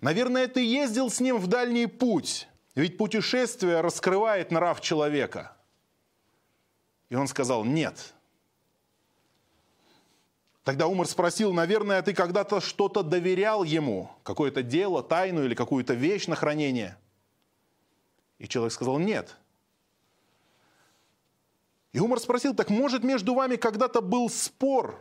Наверное, 0.00 0.46
ты 0.46 0.64
ездил 0.64 1.10
с 1.10 1.20
ним 1.20 1.38
в 1.38 1.48
дальний 1.48 1.86
путь, 1.86 2.48
ведь 2.74 2.98
путешествие 2.98 3.80
раскрывает 3.80 4.50
нрав 4.52 4.80
человека. 4.80 5.56
И 7.08 7.14
он 7.14 7.26
сказал, 7.26 7.64
нет. 7.64 8.14
Тогда 10.64 10.86
Умар 10.86 11.08
спросил, 11.08 11.52
наверное, 11.52 12.00
ты 12.02 12.14
когда-то 12.14 12.60
что-то 12.60 13.02
доверял 13.02 13.64
ему, 13.64 14.10
какое-то 14.22 14.62
дело, 14.62 15.02
тайну 15.02 15.44
или 15.44 15.54
какую-то 15.54 15.94
вещь 15.94 16.28
на 16.28 16.36
хранение. 16.36 16.96
И 18.42 18.48
человек 18.48 18.72
сказал, 18.72 18.98
нет. 18.98 19.36
И 21.92 22.00
Умар 22.00 22.18
спросил, 22.18 22.54
так 22.54 22.70
может 22.70 23.04
между 23.04 23.34
вами 23.34 23.54
когда-то 23.54 24.00
был 24.00 24.28
спор, 24.28 25.00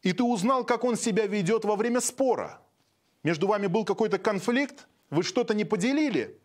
и 0.00 0.14
ты 0.14 0.22
узнал, 0.22 0.64
как 0.64 0.82
он 0.82 0.96
себя 0.96 1.26
ведет 1.26 1.66
во 1.66 1.76
время 1.76 2.00
спора? 2.00 2.58
Между 3.24 3.46
вами 3.46 3.66
был 3.66 3.84
какой-то 3.84 4.18
конфликт, 4.18 4.86
вы 5.10 5.22
что-то 5.22 5.52
не 5.52 5.66
поделили, 5.66 6.40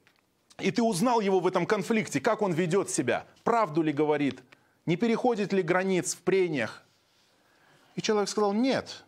и 0.59 0.69
ты 0.69 0.83
узнал 0.83 1.21
его 1.21 1.39
в 1.39 1.47
этом 1.47 1.65
конфликте, 1.65 2.19
как 2.19 2.41
он 2.41 2.51
ведет 2.51 2.89
себя, 2.89 3.25
правду 3.45 3.81
ли 3.81 3.93
говорит, 3.93 4.43
не 4.85 4.97
переходит 4.97 5.53
ли 5.53 5.61
границ 5.61 6.13
в 6.13 6.19
прениях. 6.23 6.83
И 7.95 8.01
человек 8.01 8.27
сказал, 8.27 8.51
нет. 8.51 9.05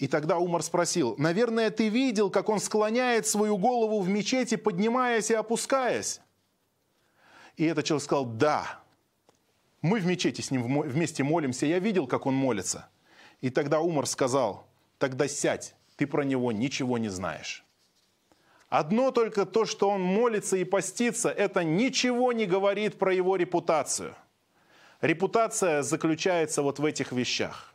И 0.00 0.08
тогда 0.08 0.38
Умар 0.38 0.62
спросил, 0.62 1.14
наверное, 1.18 1.70
ты 1.70 1.90
видел, 1.90 2.30
как 2.30 2.48
он 2.48 2.58
склоняет 2.58 3.26
свою 3.26 3.58
голову 3.58 4.00
в 4.00 4.08
мечети, 4.08 4.56
поднимаясь 4.56 5.30
и 5.30 5.34
опускаясь? 5.34 6.22
И 7.58 7.66
этот 7.66 7.84
человек 7.84 8.04
сказал, 8.04 8.24
да. 8.24 8.80
Мы 9.82 10.00
в 10.00 10.06
мечети 10.06 10.40
с 10.40 10.50
ним 10.50 10.80
вместе 10.80 11.22
молимся, 11.22 11.66
я 11.66 11.78
видел, 11.80 12.06
как 12.06 12.24
он 12.24 12.34
молится. 12.34 12.88
И 13.42 13.50
тогда 13.50 13.80
Умар 13.80 14.06
сказал, 14.06 14.66
тогда 14.96 15.28
сядь, 15.28 15.74
ты 15.96 16.06
про 16.06 16.22
него 16.22 16.50
ничего 16.50 16.96
не 16.96 17.10
знаешь. 17.10 17.62
Одно 18.70 19.10
только 19.10 19.44
то, 19.44 19.66
что 19.66 19.90
он 19.90 20.00
молится 20.00 20.56
и 20.56 20.64
постится, 20.64 21.28
это 21.28 21.62
ничего 21.62 22.32
не 22.32 22.46
говорит 22.46 22.98
про 22.98 23.12
его 23.12 23.36
репутацию. 23.36 24.14
Репутация 25.02 25.82
заключается 25.82 26.62
вот 26.62 26.78
в 26.78 26.86
этих 26.86 27.12
вещах. 27.12 27.69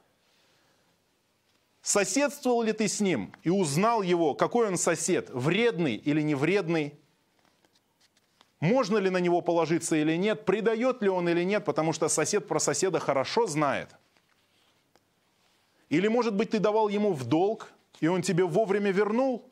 Соседствовал 1.86 2.63
ли 2.63 2.74
ты 2.74 2.88
с 2.88 3.00
ним 3.00 3.32
и 3.43 3.52
узнал 3.52 4.02
его, 4.02 4.34
какой 4.34 4.67
он 4.67 4.76
сосед, 4.76 5.30
вредный 5.30 5.93
или 5.93 6.19
не 6.19 6.34
вредный? 6.34 6.95
Можно 8.60 8.98
ли 8.98 9.12
на 9.12 9.17
него 9.17 9.41
положиться 9.41 9.95
или 9.95 10.15
нет? 10.15 10.45
Предает 10.45 11.04
ли 11.04 11.10
он 11.10 11.30
или 11.30 11.43
нет? 11.43 11.63
Потому 11.63 11.93
что 11.93 12.08
сосед 12.08 12.48
про 12.48 12.60
соседа 12.60 13.00
хорошо 13.00 13.45
знает. 13.45 13.95
Или, 15.89 16.08
может 16.08 16.34
быть, 16.34 16.50
ты 16.50 16.60
давал 16.60 16.88
ему 16.88 17.13
в 17.13 17.24
долг, 17.26 17.71
и 18.00 18.08
он 18.08 18.24
тебе 18.24 18.45
вовремя 18.45 18.89
вернул, 18.89 19.48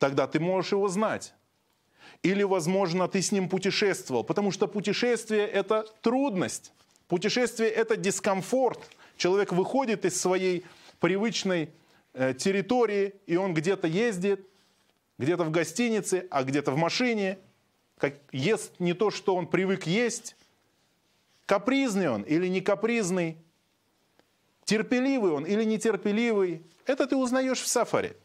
тогда 0.00 0.26
ты 0.26 0.40
можешь 0.40 0.72
его 0.72 0.88
знать. 0.88 1.34
Или, 2.24 2.42
возможно, 2.42 3.06
ты 3.06 3.22
с 3.22 3.30
ним 3.30 3.48
путешествовал, 3.48 4.24
потому 4.24 4.50
что 4.50 4.66
путешествие– 4.66 5.46
это 5.48 5.86
трудность. 6.02 6.72
Путешествие– 7.06 7.70
это 7.70 7.96
дискомфорт. 7.96 8.80
Человек 9.16 9.52
выходит 9.52 10.04
из 10.04 10.20
своей 10.20 10.64
привычной 11.00 11.72
э, 12.12 12.34
территории, 12.34 13.14
и 13.26 13.36
он 13.36 13.54
где-то 13.54 13.88
ездит, 13.88 14.46
где-то 15.18 15.44
в 15.44 15.50
гостинице, 15.50 16.28
а 16.30 16.44
где-то 16.44 16.70
в 16.70 16.76
машине, 16.76 17.38
как, 17.98 18.14
ест 18.32 18.72
не 18.78 18.94
то, 18.94 19.10
что 19.10 19.34
он 19.34 19.46
привык 19.46 19.86
есть. 19.86 20.36
Капризный 21.46 22.08
он 22.08 22.22
или 22.22 22.46
не 22.46 22.60
капризный, 22.60 23.36
терпеливый 24.64 25.32
он 25.32 25.44
или 25.44 25.64
нетерпеливый, 25.64 26.62
это 26.86 27.06
ты 27.06 27.16
узнаешь 27.16 27.60
в 27.60 27.66
сафаре. 27.66 28.16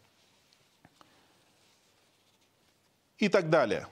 И 3.17 3.29
так 3.29 3.49
далее. 3.49 3.88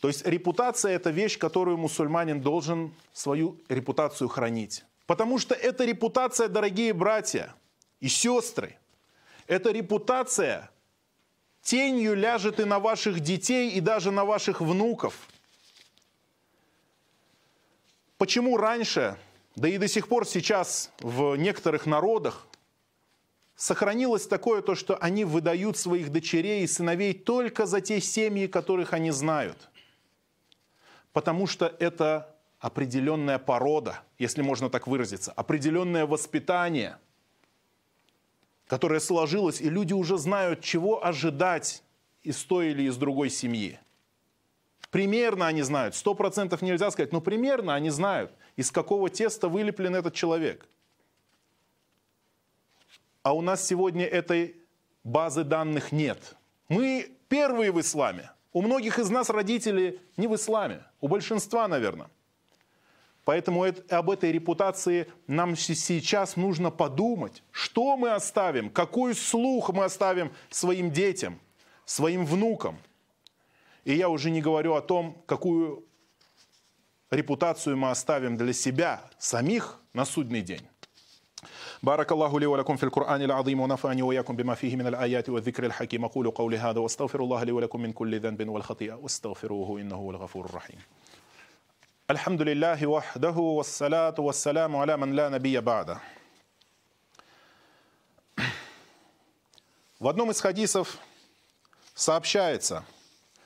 То 0.00 0.08
есть 0.08 0.24
репутация– 0.26 0.92
это 0.94 1.10
вещь, 1.10 1.38
которую 1.38 1.76
мусульманин 1.76 2.40
должен 2.40 2.94
свою 3.12 3.60
репутацию 3.68 4.28
хранить. 4.28 4.84
Потому 5.08 5.38
что 5.38 5.54
эта 5.54 5.86
репутация, 5.86 6.48
дорогие 6.48 6.92
братья 6.92 7.54
и 7.98 8.08
сестры, 8.08 8.76
эта 9.46 9.70
репутация 9.70 10.70
тенью 11.62 12.14
ляжет 12.14 12.60
и 12.60 12.64
на 12.64 12.78
ваших 12.78 13.20
детей, 13.20 13.70
и 13.70 13.80
даже 13.80 14.10
на 14.10 14.26
ваших 14.26 14.60
внуков. 14.60 15.14
Почему 18.18 18.58
раньше, 18.58 19.16
да 19.56 19.66
и 19.66 19.78
до 19.78 19.88
сих 19.88 20.08
пор 20.08 20.26
сейчас 20.26 20.90
в 21.00 21.36
некоторых 21.36 21.86
народах 21.86 22.46
сохранилось 23.56 24.26
такое 24.26 24.60
то, 24.60 24.74
что 24.74 24.98
они 24.98 25.24
выдают 25.24 25.78
своих 25.78 26.12
дочерей 26.12 26.64
и 26.64 26.66
сыновей 26.66 27.14
только 27.14 27.64
за 27.64 27.80
те 27.80 28.02
семьи, 28.02 28.46
которых 28.46 28.92
они 28.92 29.10
знают. 29.10 29.70
Потому 31.14 31.46
что 31.46 31.74
это 31.80 32.37
определенная 32.60 33.38
порода, 33.38 34.02
если 34.18 34.42
можно 34.42 34.70
так 34.70 34.86
выразиться, 34.86 35.32
определенное 35.32 36.06
воспитание, 36.06 36.98
которое 38.66 39.00
сложилось, 39.00 39.60
и 39.60 39.68
люди 39.68 39.92
уже 39.92 40.18
знают, 40.18 40.60
чего 40.62 41.04
ожидать 41.04 41.82
из 42.22 42.42
той 42.44 42.70
или 42.70 42.82
из 42.82 42.96
другой 42.96 43.30
семьи. 43.30 43.78
Примерно 44.90 45.46
они 45.46 45.62
знают, 45.62 45.94
сто 45.94 46.14
процентов 46.14 46.62
нельзя 46.62 46.90
сказать, 46.90 47.12
но 47.12 47.20
примерно 47.20 47.74
они 47.74 47.90
знают, 47.90 48.32
из 48.56 48.70
какого 48.70 49.10
теста 49.10 49.48
вылеплен 49.48 49.94
этот 49.94 50.14
человек– 50.14 50.66
а 53.28 53.34
у 53.34 53.42
нас 53.42 53.66
сегодня 53.66 54.06
этой 54.06 54.56
базы 55.04 55.44
данных 55.44 55.92
нет. 55.92 56.34
Мы 56.70 57.14
первые 57.28 57.72
в 57.72 57.78
исламе. 57.78 58.30
У 58.54 58.62
многих 58.62 58.98
из 58.98 59.10
нас 59.10 59.28
родители 59.28 60.00
не 60.16 60.26
в 60.26 60.34
исламе, 60.34 60.84
у 61.02 61.08
большинства, 61.08 61.68
наверное. 61.68 62.08
Поэтому 63.27 63.63
об 63.63 64.09
этой 64.09 64.31
репутации 64.31 65.07
нам 65.27 65.55
сейчас 65.55 66.35
нужно 66.35 66.71
подумать, 66.71 67.41
что 67.51 67.95
мы 67.95 68.11
оставим, 68.11 68.69
какой 68.69 69.15
слух 69.15 69.69
мы 69.69 69.85
оставим 69.85 70.31
своим 70.49 70.91
детям, 70.91 71.39
своим 71.85 72.25
внукам. 72.25 72.77
И 73.85 73.93
я 73.93 74.09
уже 74.09 74.29
не 74.29 74.41
говорю 74.41 74.73
о 74.73 74.81
том, 74.81 75.23
какую 75.25 75.85
репутацию 77.11 77.77
мы 77.77 77.91
оставим 77.91 78.35
для 78.35 78.51
себя 78.51 79.09
самих 79.17 79.79
на 79.93 80.05
судный 80.05 80.41
день. 80.41 80.67
بارك 81.83 82.11
الله 82.11 82.39
لي 82.39 82.45
ولكم 82.45 82.75
في 82.75 82.83
القرآن 82.83 83.21
العظيم 83.21 83.59
ونفعني 83.59 84.01
وإياكم 84.01 84.35
بما 84.35 84.55
فيه 84.55 84.75
من 84.75 84.87
الآيات 84.87 85.29
والذكر 85.29 85.65
الحكيم 85.65 86.05
أقول 86.05 86.31
قولي 86.31 86.57
هذا 86.57 86.79
واستغفر 86.79 87.19
الله 87.19 87.43
لي 87.43 87.51
ولكم 87.51 87.81
من 87.81 87.91
كل 87.93 88.19
ذنب 88.19 88.49
والخطيئة 88.49 88.93
واستغفروه 88.93 89.81
إنه 89.81 89.95
هو 89.95 90.11
الغفور 90.11 90.45
الرحيم 90.45 90.79
الحمد 92.09 92.41
لله 92.41 92.87
وحده 92.87 93.37
والصلاة 93.37 94.15
والسلام 94.17 94.75
على 94.75 94.97
من 94.97 95.15
لا 95.15 95.29
نبي 95.29 95.59
بعده 95.61 95.97
В 99.99 100.07
одном 100.09 100.31
из 100.31 100.41
хадисов 100.41 100.97
сообщается, 101.95 102.83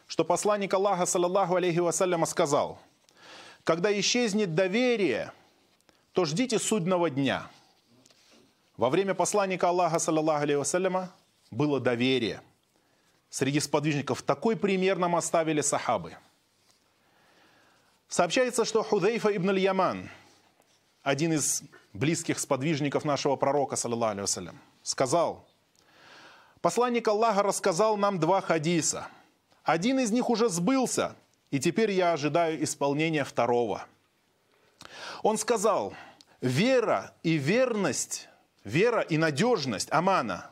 что 0.08 0.26
посланник 0.26 0.74
Аллаха, 0.74 1.06
саллаллаху 1.06 1.56
алейхи 1.56 1.78
вассаляма, 1.78 2.26
сказал, 2.26 2.80
«Когда 3.64 3.92
исчезнет 4.00 4.56
доверие, 4.56 5.32
то 6.14 6.26
ждите 6.26 6.58
судного 6.58 7.12
дня». 7.12 7.48
Во 8.76 8.90
время 8.90 9.14
посланника 9.14 9.70
Аллаха, 9.70 10.00
саллаллаху 10.00 10.42
алейхи 10.42 10.58
вассаляма, 10.58 11.12
было 11.52 11.80
доверие. 11.80 12.42
Среди 13.30 13.60
сподвижников 13.60 14.24
такой 14.24 14.56
пример 14.56 14.98
нам 14.98 15.16
оставили 15.16 15.62
сахабы. 15.62 16.18
Сообщается, 18.13 18.67
что 18.67 18.83
Худейфа 18.83 19.35
ибн 19.35 19.49
Аль-Яман, 19.49 20.11
один 21.03 21.33
из 21.33 21.63
близких 21.95 22.39
сподвижников 22.39 23.07
нашего 23.07 23.37
пророка, 23.37 23.75
вассалям, 23.75 24.61
сказал, 24.83 25.49
«Посланник 26.61 27.09
Аллаха 27.09 27.43
рассказал 27.43 27.97
нам 27.97 28.21
два 28.21 28.43
хадиса– 28.43 29.09
один 29.65 29.99
из 30.01 30.11
них 30.11 30.29
уже 30.29 30.51
сбылся, 30.51 31.17
и 31.51 31.61
теперь 31.61 31.93
я 31.93 32.13
ожидаю 32.13 32.63
исполнения 32.63 33.25
второго. 33.25 33.87
Он 35.23 35.39
сказал, 35.39 35.95
вера 36.41 37.15
и 37.23 37.39
верность, 37.39 38.29
вера 38.65 39.01
и 39.01 39.17
надежность, 39.17 39.89
амана, 39.91 40.51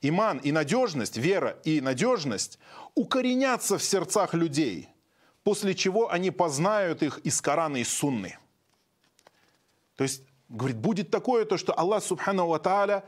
иман 0.00 0.38
и 0.38 0.52
надежность, 0.52 1.16
вера 1.16 1.58
и 1.64 1.80
надежность 1.80 2.58
укоренятся 2.94 3.76
в 3.76 3.82
сердцах 3.82 4.34
людей, 4.34 4.88
после 5.48 5.74
чего 5.74 6.12
они 6.12 6.30
познают 6.30 7.02
их 7.02 7.20
из 7.24 7.40
Корана 7.40 7.78
и 7.78 7.84
Сунны. 7.84 8.36
То 9.96 10.04
есть, 10.04 10.22
говорит, 10.50 10.76
будет 10.76 11.10
такое, 11.10 11.46
то, 11.46 11.56
что 11.56 11.72
Аллах 11.72 12.04
Субхану 12.04 12.48
Ва 12.48 13.02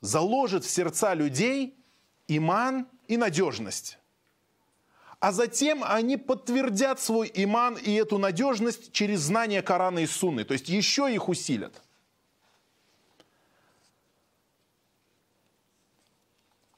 заложит 0.00 0.64
в 0.64 0.70
сердца 0.70 1.12
людей 1.12 1.76
иман 2.28 2.88
и 3.08 3.18
надежность 3.18 3.98
а 5.18 5.32
затем 5.32 5.84
они 5.84 6.16
подтвердят 6.16 6.98
свой 6.98 7.30
иман 7.34 7.74
и 7.74 7.92
эту 7.92 8.16
надежность 8.16 8.90
через 8.92 9.20
знание 9.20 9.60
Корана 9.60 9.98
и 9.98 10.06
Сунны, 10.06 10.44
то 10.44 10.54
есть 10.54 10.70
еще 10.70 11.14
их 11.14 11.28
усилят. 11.28 11.82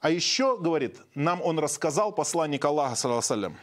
А 0.01 0.09
еще, 0.09 0.57
говорит, 0.57 0.97
нам 1.15 1.41
он 1.41 1.57
рассказал, 1.57 2.11
посланник 2.11 2.65
Аллаха, 2.65 2.95
саллаху 2.95 3.55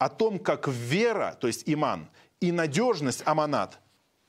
о 0.00 0.08
том, 0.08 0.38
как 0.38 0.66
вера, 0.66 1.36
то 1.38 1.46
есть 1.46 1.64
иман, 1.66 2.08
и 2.40 2.52
надежность, 2.52 3.22
аманат, 3.26 3.78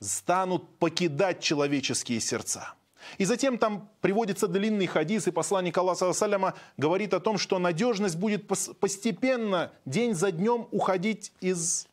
станут 0.00 0.68
покидать 0.78 1.40
человеческие 1.40 2.20
сердца. 2.20 2.74
И 3.16 3.24
затем 3.24 3.56
там 3.56 3.88
приводится 4.02 4.48
длинный 4.48 4.86
хадис, 4.86 5.26
и 5.26 5.30
посланник 5.30 5.76
Аллаха 5.78 6.12
Саляма 6.12 6.54
говорит 6.76 7.14
о 7.14 7.20
том, 7.20 7.38
что 7.38 7.58
надежность 7.58 8.16
будет 8.16 8.46
постепенно, 8.46 9.72
день 9.86 10.14
за 10.14 10.30
днем 10.30 10.68
уходить 10.72 11.32
из, 11.40 11.88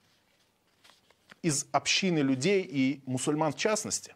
из 1.42 1.66
общины 1.72 2.20
людей 2.20 2.68
и 2.70 3.02
мусульман 3.06 3.54
в 3.54 3.56
частности. 3.56 4.14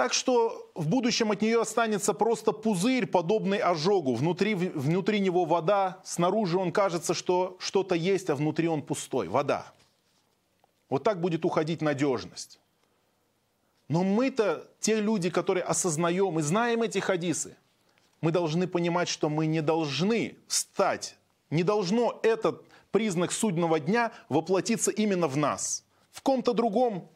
Так 0.00 0.14
что 0.14 0.72
в 0.74 0.88
будущем 0.88 1.30
от 1.30 1.42
нее 1.42 1.60
останется 1.60 2.14
просто 2.14 2.52
пузырь, 2.52 3.04
подобный 3.04 3.58
ожогу. 3.58 4.14
Внутри, 4.14 4.54
внутри 4.54 5.20
него 5.20 5.44
вода, 5.44 6.00
снаружи 6.04 6.56
он 6.56 6.72
кажется, 6.72 7.12
что 7.12 7.58
что-то 7.60 7.94
есть, 7.94 8.30
а 8.30 8.34
внутри 8.34 8.66
он 8.66 8.80
пустой. 8.80 9.28
Вода. 9.28 9.70
Вот 10.88 11.02
так 11.02 11.20
будет 11.20 11.44
уходить 11.44 11.82
надежность. 11.82 12.60
Но 13.88 14.02
мы-то, 14.02 14.66
те 14.80 15.02
люди, 15.02 15.28
которые 15.28 15.64
осознаем 15.64 16.38
и 16.38 16.42
знаем 16.42 16.80
эти 16.80 16.98
хадисы, 16.98 17.54
мы 18.22 18.32
должны 18.32 18.66
понимать, 18.66 19.08
что 19.10 19.28
мы 19.28 19.44
не 19.44 19.60
должны 19.60 20.34
стать, 20.48 21.14
не 21.50 21.62
должно 21.62 22.18
этот 22.22 22.64
признак 22.90 23.32
судного 23.32 23.78
дня 23.78 24.12
воплотиться 24.30 24.90
именно 24.90 25.28
в 25.28 25.36
нас. 25.36 25.84
В 26.10 26.22
ком-то 26.22 26.54
другом, 26.54 27.06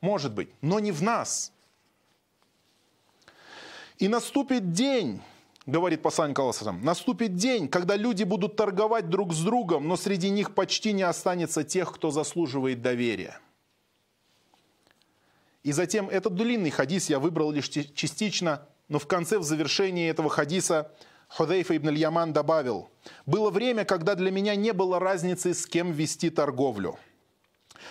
может 0.00 0.32
быть, 0.32 0.50
но 0.60 0.78
не 0.78 0.92
в 0.92 1.02
нас. 1.02 1.50
И 3.98 4.08
наступит 4.08 4.72
день, 4.72 5.22
говорит 5.64 6.02
посланник 6.02 6.38
Аллаха, 6.38 6.72
наступит 6.72 7.34
день, 7.34 7.68
когда 7.68 7.96
люди 7.96 8.24
будут 8.24 8.56
торговать 8.56 9.08
друг 9.08 9.32
с 9.32 9.42
другом, 9.42 9.88
но 9.88 9.96
среди 9.96 10.28
них 10.28 10.54
почти 10.54 10.92
не 10.92 11.02
останется 11.02 11.64
тех, 11.64 11.92
кто 11.92 12.10
заслуживает 12.10 12.82
доверия. 12.82 13.40
И 15.62 15.72
затем 15.72 16.08
этот 16.08 16.34
длинный 16.34 16.70
хадис 16.70 17.08
я 17.10 17.18
выбрал 17.18 17.50
лишь 17.50 17.68
частично, 17.68 18.68
но 18.88 18.98
в 18.98 19.06
конце, 19.06 19.38
в 19.38 19.42
завершении 19.42 20.08
этого 20.08 20.28
хадиса, 20.28 20.92
Худейфа 21.28 21.76
ибн 21.76 21.90
Яман 21.90 22.32
добавил, 22.32 22.88
«Было 23.24 23.50
время, 23.50 23.84
когда 23.84 24.14
для 24.14 24.30
меня 24.30 24.54
не 24.54 24.72
было 24.72 25.00
разницы, 25.00 25.54
с 25.54 25.66
кем 25.66 25.90
вести 25.90 26.30
торговлю. 26.30 26.98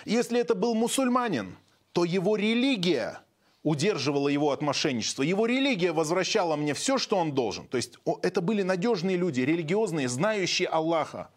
Если 0.06 0.40
это 0.40 0.54
был 0.54 0.74
мусульманин, 0.74 1.56
то 1.92 2.04
его 2.04 2.36
религия 2.36 3.20
удерживала 3.66 4.28
его 4.28 4.52
от 4.52 4.62
мошенничества. 4.62 5.24
Его 5.24 5.44
религия 5.44 5.90
возвращала 5.90 6.54
мне 6.54 6.72
все, 6.72 6.98
что 6.98 7.16
он 7.16 7.32
должен. 7.32 7.66
То 7.66 7.78
есть 7.78 7.98
это 8.22 8.40
были 8.40 8.62
надежные 8.62 9.16
люди, 9.16 9.40
религиозные, 9.40 10.08
знающие 10.08 10.68
Аллаха, 10.68 11.30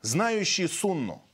знающие 0.00 0.68
сунну. 0.68 1.24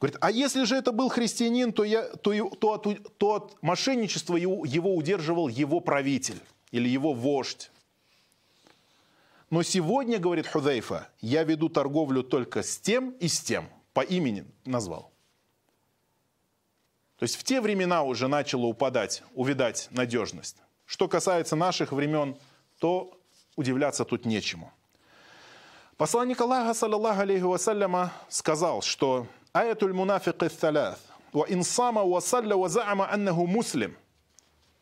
Говорит, 0.00 0.18
а 0.20 0.32
если 0.32 0.64
же 0.64 0.74
это 0.74 0.90
был 0.90 1.08
христианин, 1.10 1.72
то, 1.72 1.84
я, 1.84 2.02
то, 2.08 2.32
то, 2.48 2.72
от, 2.72 3.18
то 3.18 3.34
от 3.34 3.62
мошенничества 3.62 4.34
его, 4.34 4.64
его 4.64 4.96
удерживал 4.96 5.46
его 5.46 5.78
правитель 5.78 6.40
или 6.72 6.88
его 6.88 7.12
вождь. 7.12 7.70
Но 9.48 9.62
сегодня, 9.62 10.18
говорит 10.18 10.48
Худейфа, 10.48 11.08
я 11.20 11.44
веду 11.44 11.68
торговлю 11.68 12.24
только 12.24 12.64
с 12.64 12.80
тем 12.80 13.10
и 13.20 13.28
с 13.28 13.40
тем. 13.40 13.68
По 13.92 14.00
имени 14.00 14.44
назвал. 14.64 15.12
То 17.20 17.24
есть 17.24 17.36
в 17.36 17.44
те 17.44 17.60
времена 17.60 18.02
уже 18.02 18.28
начала 18.28 18.64
упадать, 18.64 19.22
увидать 19.34 19.88
надежность. 19.90 20.56
Что 20.86 21.06
касается 21.06 21.54
наших 21.54 21.92
времен, 21.92 22.34
то 22.78 23.12
удивляться 23.56 24.06
тут 24.06 24.24
нечему. 24.24 24.72
Посланник 25.98 26.40
Аллаха, 26.40 26.72
саллаллаху 26.72 27.20
алейхи 27.20 27.42
вассаляма, 27.42 28.10
сказал, 28.30 28.80
что 28.80 29.26
«Аятуль 29.52 29.92
мунафик 29.92 30.42
ис-салят, 30.42 30.98
ва 31.34 31.44
инсама 31.46 32.06
ва 32.06 32.20
салля 32.20 32.56
ва 32.56 32.70
заама 32.70 33.12
аннаху 33.12 33.46
муслим». 33.46 33.94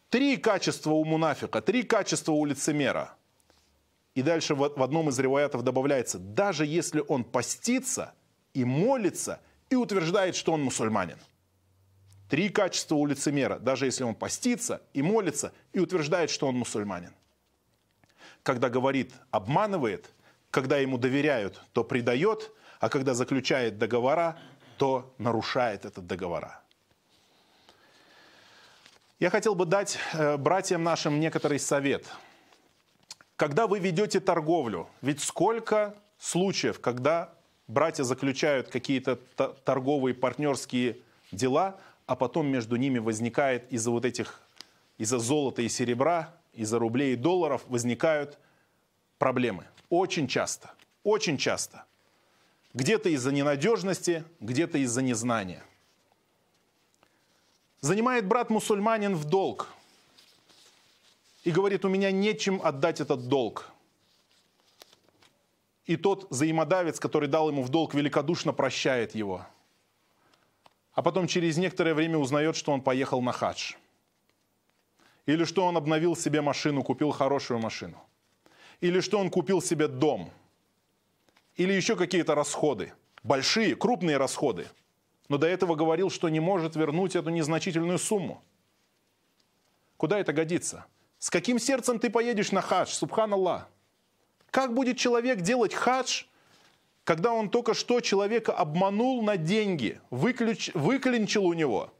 Три 0.09 0.37
качества 0.37 0.92
у 0.92 1.05
мунафика, 1.05 1.61
три 1.61 1.83
качества 1.83 2.31
у 2.31 2.44
лицемера. 2.44 3.16
И 4.14 4.22
дальше 4.22 4.55
в 4.55 4.81
одном 4.81 5.09
из 5.09 5.18
ревоятов 5.18 5.64
добавляется, 5.64 6.20
даже 6.20 6.64
если 6.64 7.03
он 7.09 7.24
постится 7.24 8.14
и 8.55 8.64
молится, 8.64 9.40
и 9.70 9.74
утверждает, 9.74 10.37
что 10.37 10.53
он 10.53 10.62
мусульманин. 10.62 11.18
Три 12.29 12.51
качества 12.51 12.95
у 12.97 13.07
лицемера, 13.07 13.59
даже 13.59 13.87
если 13.87 14.05
он 14.05 14.14
постится 14.14 14.83
и 14.93 15.03
молится, 15.03 15.53
и 15.73 15.81
утверждает, 15.81 16.31
что 16.31 16.47
он 16.47 16.57
мусульманин. 16.57 17.14
Когда 18.43 18.69
говорит, 18.69 19.12
обманывает, 19.31 20.11
когда 20.51 20.79
ему 20.79 20.99
доверяют, 20.99 21.62
то 21.73 21.85
предает, 21.85 22.53
а 22.81 22.88
когда 22.88 23.14
заключает 23.14 23.79
договора, 23.79 24.38
кто 24.77 25.12
нарушает 25.19 25.85
этот 25.85 26.07
договора. 26.07 26.62
Я 29.19 29.31
хотел 29.31 29.57
бы 29.57 29.64
дать 29.67 29.99
э, 30.12 30.37
братьям 30.37 30.85
нашим 30.85 31.19
некоторый 31.19 31.59
совет. 31.59 32.07
Когда 33.35 33.67
вы 33.67 33.81
ведете 33.81 34.21
торговлю, 34.21 34.88
ведь 35.03 35.21
сколько 35.21 35.97
случаев, 36.19 36.81
когда 36.81 37.35
братья 37.67 38.05
заключают 38.05 38.69
какие-то 38.69 39.17
торговые 39.64 40.14
партнерские 40.14 40.99
дела, 41.33 41.81
а 42.09 42.16
потом 42.16 42.47
между 42.47 42.77
ними 42.77 42.99
возникает 42.99 43.71
из-за 43.71 43.90
вот 43.90 44.07
этих, 44.07 44.40
из-за 44.97 45.18
золота 45.18 45.61
и 45.61 45.68
серебра, 45.68 46.35
из-за 46.55 46.79
рублей 46.79 47.12
и 47.12 47.16
долларов 47.16 47.62
возникают 47.68 48.38
проблемы. 49.18 49.66
Очень 49.90 50.27
часто, 50.27 50.71
очень 51.05 51.37
часто. 51.37 51.85
Где-то 52.73 53.11
из-за 53.11 53.31
ненадежности, 53.31 54.25
где-то 54.40 54.79
из-за 54.79 55.03
незнания. 55.03 55.62
Занимает 57.83 58.27
брат 58.27 58.49
мусульманин 58.49 59.14
в 59.14 59.27
долг 59.27 59.68
и 61.44 61.51
говорит, 61.51 61.85
у 61.85 61.90
меня 61.90 62.11
нечем 62.11 62.59
отдать 62.64 63.03
этот 63.03 63.29
долг. 63.29 63.71
И 65.85 65.97
тот 65.97 66.31
взаимодавец, 66.31 66.99
который 66.99 67.29
дал 67.29 67.51
ему 67.51 67.62
в 67.62 67.68
долг, 67.68 67.92
великодушно 67.92 68.55
прощает 68.55 69.14
его. 69.14 69.47
А 70.99 71.03
потом 71.03 71.29
через 71.29 71.57
некоторое 71.57 71.95
время 71.95 72.19
узнает, 72.19 72.57
что 72.57 72.73
он 72.73 72.81
поехал 72.81 73.23
на 73.23 73.31
хадж. 73.31 73.75
Или 75.27 75.45
что 75.45 75.65
он 75.65 75.77
обновил 75.77 76.17
себе 76.17 76.41
машину, 76.41 76.83
купил 76.83 77.13
хорошую 77.13 77.61
машину. 77.61 78.03
Или 78.81 78.99
что 78.99 79.21
он 79.21 79.31
купил 79.31 79.63
себе 79.63 79.87
дом– 79.87 80.33
или 81.59 81.73
еще 81.73 81.95
какие-то 81.97 82.35
расходы. 82.35 82.93
Большие, 83.25 83.75
крупные 83.75 84.17
расходы. 84.17 84.67
Но 85.29 85.39
до 85.39 85.47
этого 85.47 85.75
говорил, 85.75 86.09
что 86.09 86.29
не 86.29 86.41
может 86.41 86.77
вернуть 86.77 87.17
эту 87.17 87.31
незначительную 87.31 87.99
сумму. 87.99 88.43
Куда 89.97 90.19
это 90.19 90.33
годится? 90.33 90.87
С 91.21 91.31
каким 91.31 91.59
сердцем 91.59 91.99
ты 91.99 92.11
поедешь 92.11 92.53
на 92.53 92.61
хадж, 92.61 92.91
субханаллах? 92.91 93.69
Как 94.51 94.73
будет 94.73 94.99
человек 94.99 95.43
делать 95.43 95.75
хадж, 95.75 96.25
когда 97.09 97.33
он 97.33 97.49
только 97.49 97.73
что 97.73 98.03
человека 98.03 98.53
обманул 98.53 99.23
на 99.23 99.38
деньги, 99.38 99.99
выключ, 100.11 100.71
выклинчил 100.75 101.47
у 101.47 101.55
него, 101.55 101.90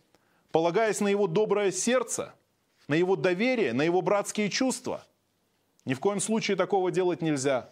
полагаясь 0.53 1.01
на 1.01 1.09
его 1.09 1.27
доброе 1.27 1.73
сердце, 1.73 2.35
на 2.89 2.95
его 2.95 3.17
доверие, 3.17 3.73
на 3.73 3.81
его 3.81 4.03
братские 4.03 4.51
чувства? 4.51 5.07
Ни 5.87 5.95
в 5.95 6.01
коем 6.01 6.21
случае 6.21 6.59
такого 6.59 6.91
делать 6.91 7.23
нельзя. 7.23 7.71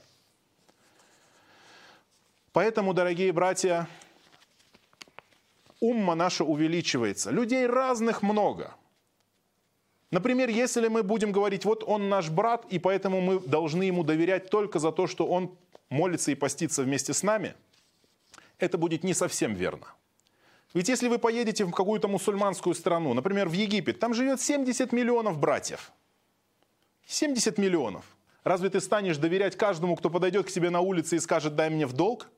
Поэтому, 2.54 2.94
дорогие 2.94 3.30
братья, 3.32 3.86
умма 5.78 6.14
наша 6.14 6.42
увеличивается. 6.42 7.30
Людей 7.30 7.66
разных 7.66 8.22
много. 8.22 8.74
Например, 10.10 10.48
если 10.48 10.88
мы 10.88 11.02
будем 11.02 11.32
говорить, 11.32 11.66
вот 11.66 11.84
он 11.86 12.08
наш 12.08 12.30
брат, 12.30 12.64
и 12.70 12.78
поэтому 12.78 13.20
мы 13.20 13.40
должны 13.40 13.82
ему 13.82 14.04
доверять 14.04 14.48
только 14.48 14.78
за 14.78 14.90
то, 14.90 15.06
что 15.06 15.26
он 15.26 15.54
молится 15.88 16.30
и 16.30 16.34
постится 16.34 16.82
вместе 16.82 17.12
с 17.12 17.22
нами, 17.22 17.54
это 18.58 18.78
будет 18.78 19.04
не 19.04 19.14
совсем 19.14 19.54
верно. 19.54 19.86
Ведь 20.74 20.88
если 20.88 21.08
вы 21.08 21.18
поедете 21.18 21.64
в 21.64 21.70
какую-то 21.70 22.08
мусульманскую 22.08 22.74
страну, 22.74 23.14
например, 23.14 23.48
в 23.48 23.52
Египет, 23.52 23.98
там 23.98 24.14
живет 24.14 24.40
70 24.40 24.92
миллионов 24.92 25.38
братьев. 25.38 25.92
70 27.06 27.56
миллионов. 27.58 28.04
Разве 28.44 28.68
ты 28.68 28.80
станешь 28.80 29.16
доверять 29.16 29.56
каждому, 29.56 29.96
кто 29.96 30.10
подойдет 30.10 30.46
к 30.46 30.50
тебе 30.50 30.70
на 30.70 30.80
улице 30.80 31.16
и 31.16 31.20
скажет 31.20 31.56
«дай 31.56 31.70
мне 31.70 31.86
в 31.86 31.92
долг»? 31.92 32.28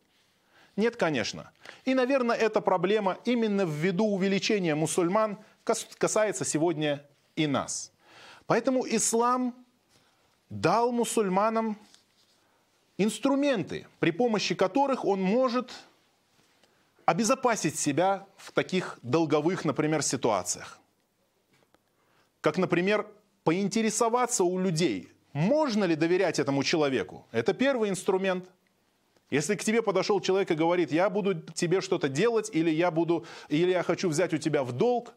Нет, 0.76 0.96
конечно. 0.96 1.50
И, 1.84 1.94
наверное, 1.94 2.36
эта 2.36 2.60
проблема 2.60 3.18
именно 3.24 3.62
ввиду 3.62 4.06
увеличения 4.06 4.74
мусульман 4.74 5.38
касается 5.64 6.44
сегодня 6.44 7.04
и 7.34 7.46
нас. 7.46 7.92
Поэтому 8.46 8.86
ислам 8.86 9.54
дал 10.48 10.92
мусульманам 10.92 11.78
инструменты, 12.98 13.86
при 14.00 14.10
помощи 14.10 14.54
которых 14.54 15.04
он 15.04 15.22
может 15.22 15.72
обезопасить 17.06 17.78
себя 17.78 18.26
в 18.36 18.52
таких 18.52 18.98
долговых, 19.02 19.64
например, 19.64 20.02
ситуациях. 20.02 20.78
Как, 22.42 22.58
например, 22.58 23.06
поинтересоваться 23.44 24.44
у 24.44 24.58
людей, 24.58 25.10
можно 25.32 25.84
ли 25.84 25.94
доверять 25.94 26.38
этому 26.38 26.62
человеку. 26.62 27.26
Это 27.32 27.54
первый 27.54 27.88
инструмент– 27.88 28.44
если 29.30 29.56
к 29.56 29.64
тебе 29.64 29.82
подошел 29.82 30.20
человек 30.20 30.50
и 30.50 30.54
говорит, 30.54 30.90
я 30.90 31.10
буду 31.10 31.34
тебе 31.52 31.80
что-то 31.80 32.08
делать, 32.08 32.50
или 32.52 32.70
я, 32.70 32.90
буду, 32.90 33.26
или 33.48 33.70
я 33.70 33.82
хочу 33.82 34.08
взять 34.08 34.32
у 34.32 34.38
тебя 34.38 34.64
в 34.64 34.72
долг, 34.72 35.12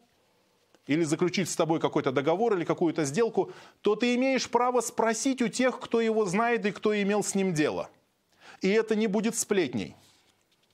или 0.86 1.04
заключить 1.04 1.48
с 1.48 1.56
тобой 1.56 1.80
какой-то 1.80 2.12
договор 2.12 2.54
или 2.54 2.64
какую-то 2.64 3.04
сделку, 3.04 3.52
то 3.82 3.94
ты 3.94 4.14
имеешь 4.14 4.48
право 4.48 4.80
спросить 4.80 5.42
у 5.42 5.48
тех, 5.48 5.78
кто 5.78 6.00
его 6.00 6.24
знает 6.26 6.66
и 6.66 6.72
кто 6.72 7.00
имел 7.00 7.22
с 7.22 7.34
ним 7.34 7.54
дело. 7.54 7.90
И 8.60 8.68
это 8.68 8.94
не 8.94 9.06
будет 9.06 9.36
сплетней. 9.36 9.94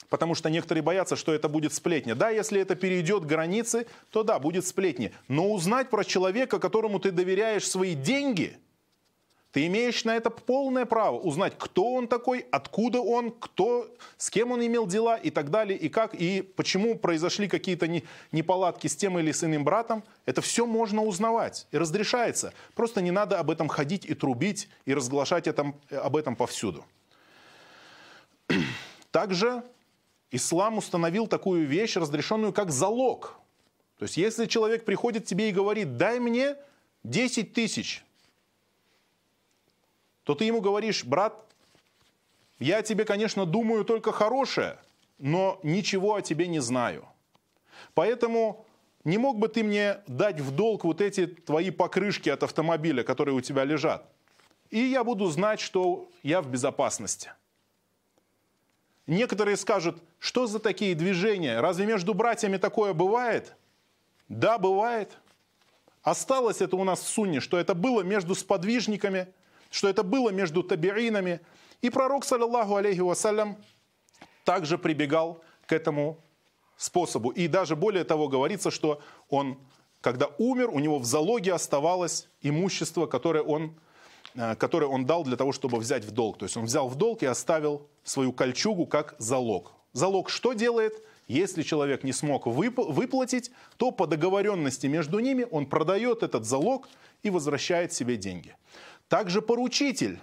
Потому 0.09 0.35
что 0.35 0.49
некоторые 0.49 0.83
боятся, 0.83 1.17
что 1.17 1.35
это 1.35 1.49
будет 1.49 1.75
сплетня. 1.75 2.15
Да, 2.15 2.31
если 2.31 2.61
это 2.61 2.75
перейдет 2.75 3.27
границы, 3.27 3.87
то 4.11 4.23
да, 4.23 4.39
будет 4.39 4.67
сплетни. 4.67 5.13
Но 5.29 5.51
узнать 5.53 5.91
про 5.91 6.03
человека, 6.03 6.59
которому 6.59 6.99
ты 6.99 7.11
доверяешь 7.11 7.69
свои 7.69 7.95
деньги– 7.95 8.57
ты 9.53 9.67
имеешь 9.67 10.05
на 10.05 10.15
это 10.15 10.29
полное 10.29 10.85
право 10.85 11.19
узнать, 11.19 11.55
кто 11.57 11.95
он 11.95 12.07
такой, 12.07 12.47
откуда 12.51 13.01
он, 13.01 13.31
кто, 13.31 13.89
с 14.19 14.29
кем 14.29 14.53
он 14.53 14.65
имел 14.65 14.87
дела 14.87 15.17
и 15.17 15.31
так 15.31 15.51
далее, 15.51 15.79
и 15.79 15.89
как, 15.89 16.15
и 16.15 16.43
почему 16.43 16.97
произошли 16.97 17.49
какие-то 17.49 17.89
неполадки 18.31 18.89
с 18.89 18.97
тем 18.97 19.19
или 19.19 19.33
с 19.33 19.43
иным 19.43 19.65
братом. 19.65 20.05
Это 20.27 20.43
все 20.43 20.67
можно 20.67 21.03
узнавать 21.03 21.67
и 21.71 21.79
разрешается. 21.79 22.53
Просто 22.75 23.01
не 23.01 23.11
надо 23.11 23.39
об 23.39 23.51
этом 23.51 23.69
ходить 23.69 24.05
и 24.05 24.15
трубить, 24.15 24.69
и 24.85 24.93
разглашать 24.93 25.47
это, 25.47 25.73
об 25.91 26.17
этом 26.17 26.37
повсюду. 26.37 26.85
Также 29.11 29.63
ислам 30.31 30.77
установил 30.77 31.27
такую 31.27 31.67
вещь, 31.67 31.97
разрешенную 31.97 32.53
как 32.53 32.71
залог. 32.71 33.39
То 33.99 34.05
есть 34.05 34.19
если 34.19 34.45
человек 34.45 34.85
приходит 34.85 35.25
к 35.25 35.27
тебе 35.27 35.49
и 35.49 35.53
говорит, 35.53 35.97
дай 35.97 36.21
мне 36.21 36.57
10 37.05 37.55
тысяч, 37.55 38.05
то 40.29 40.35
ты 40.35 40.45
ему 40.45 40.61
говоришь, 40.61 41.07
брат, 41.07 41.33
я 42.59 42.83
тебе, 42.83 43.07
конечно, 43.07 43.47
думаю 43.47 43.83
только 43.87 44.13
хорошее, 44.13 44.77
но 45.17 45.59
ничего 45.63 46.17
о 46.17 46.21
тебе 46.21 46.49
не 46.49 46.59
знаю. 46.61 47.09
Поэтому 47.95 48.67
не 49.05 49.17
мог 49.17 49.39
бы 49.39 49.49
ты 49.49 49.65
мне 49.65 50.01
дать 50.07 50.39
в 50.39 50.51
долг 50.51 50.85
вот 50.85 51.01
эти 51.01 51.27
твои 51.27 51.71
покрышки 51.71 52.29
от 52.29 52.43
автомобиля, 52.43 53.05
которые 53.05 53.35
у 53.35 53.41
тебя 53.41 53.65
лежат? 53.65 54.05
И 54.69 54.81
я 54.81 55.03
буду 55.03 55.29
знать, 55.29 55.61
что 55.61 56.11
я 56.23 56.43
в 56.43 56.51
безопасности. 56.51 57.33
Некоторые 59.07 59.57
скажут, 59.57 59.97
что 60.19 60.47
за 60.47 60.59
такие 60.59 60.95
движения? 60.95 61.59
Разве 61.59 61.87
между 61.87 62.13
братьями 62.13 62.59
такое 62.59 62.93
бывает? 62.93 63.57
Да, 64.29 64.59
бывает. 64.59 65.11
Осталось 66.03 66.61
это 66.61 66.77
у 66.77 66.85
нас 66.85 67.01
в 67.01 67.09
сунне, 67.09 67.41
что 67.41 67.57
это 67.57 67.75
было 67.75 68.03
между 68.03 68.35
сподвижниками– 68.35 69.29
что 69.71 69.89
это 69.89 70.03
было 70.03 70.31
между 70.31 70.63
табиинами. 70.63 71.41
И 71.83 71.91
пророк, 71.91 72.25
саллиллаху 72.25 72.77
алейхи 72.77 73.01
вассалям, 73.01 73.57
также 74.45 74.79
прибегал 74.79 75.43
к 75.67 75.73
этому 75.73 76.19
способу. 76.77 77.31
И 77.31 77.49
даже 77.49 77.77
более 77.77 78.05
того 78.05 78.29
говорится, 78.29 78.71
что 78.71 79.03
он, 79.29 79.59
когда 80.01 80.29
умер, 80.39 80.71
у 80.71 80.79
него 80.79 80.99
в 80.99 81.05
залоге 81.05 81.53
оставалось 81.53 82.29
имущество, 82.41 83.07
которое 83.07 83.43
он, 83.43 83.79
э, 84.35 84.55
которое 84.55 84.87
он 84.87 85.05
дал 85.05 85.25
для 85.25 85.37
того, 85.37 85.53
чтобы 85.53 85.79
взять 85.79 86.05
в 86.05 86.13
долг. 86.13 86.39
То 86.39 86.47
есть 86.47 86.57
он 86.57 86.65
взял 86.65 86.89
в 86.89 86.95
долг 86.97 87.23
и 87.23 87.27
оставил 87.27 87.89
свою 88.05 88.33
кольчугу 88.33 88.87
как 88.87 89.15
залог. 89.19 89.73
Залог 89.93 90.31
что 90.31 90.53
делает? 90.53 91.03
Если 91.27 91.63
человек 91.63 92.05
не 92.05 92.13
смог 92.13 92.47
выплатить, 92.47 93.51
то 93.77 93.91
по 93.91 94.07
договоренности 94.07 94.87
между 94.87 95.19
ними 95.19 95.47
он 95.51 95.67
продает 95.67 96.23
этот 96.23 96.47
залог 96.47 96.89
и 97.23 97.29
возвращает 97.29 97.93
себе 97.93 98.17
деньги. 98.17 98.57
Также 99.09 99.41
поручитель. 99.41 100.21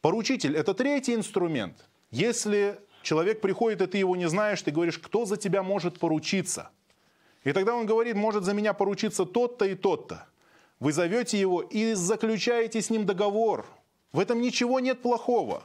Поручитель– 0.00 0.56
это 0.56 0.74
третий 0.74 1.14
инструмент. 1.14 1.88
Если 2.10 2.80
человек 3.02 3.40
приходит, 3.40 3.80
и 3.82 3.86
ты 3.86 3.98
его 3.98 4.16
не 4.16 4.28
знаешь, 4.28 4.62
ты 4.62 4.70
говоришь, 4.70 4.98
кто 4.98 5.24
за 5.24 5.36
тебя 5.36 5.62
может 5.62 5.98
поручиться. 5.98 6.70
И 7.44 7.52
тогда 7.52 7.74
он 7.74 7.86
говорит, 7.86 8.16
может 8.16 8.44
за 8.44 8.54
меня 8.54 8.72
поручиться 8.72 9.24
тот-то 9.24 9.64
и 9.64 9.74
тот-то. 9.74 10.26
Вы 10.80 10.92
зовете 10.92 11.38
его 11.38 11.62
и 11.62 11.94
заключаете 11.94 12.82
с 12.82 12.90
ним 12.90 13.06
договор. 13.06 13.66
В 14.12 14.18
этом 14.18 14.40
ничего 14.40 14.80
нет 14.80 15.00
плохого. 15.00 15.62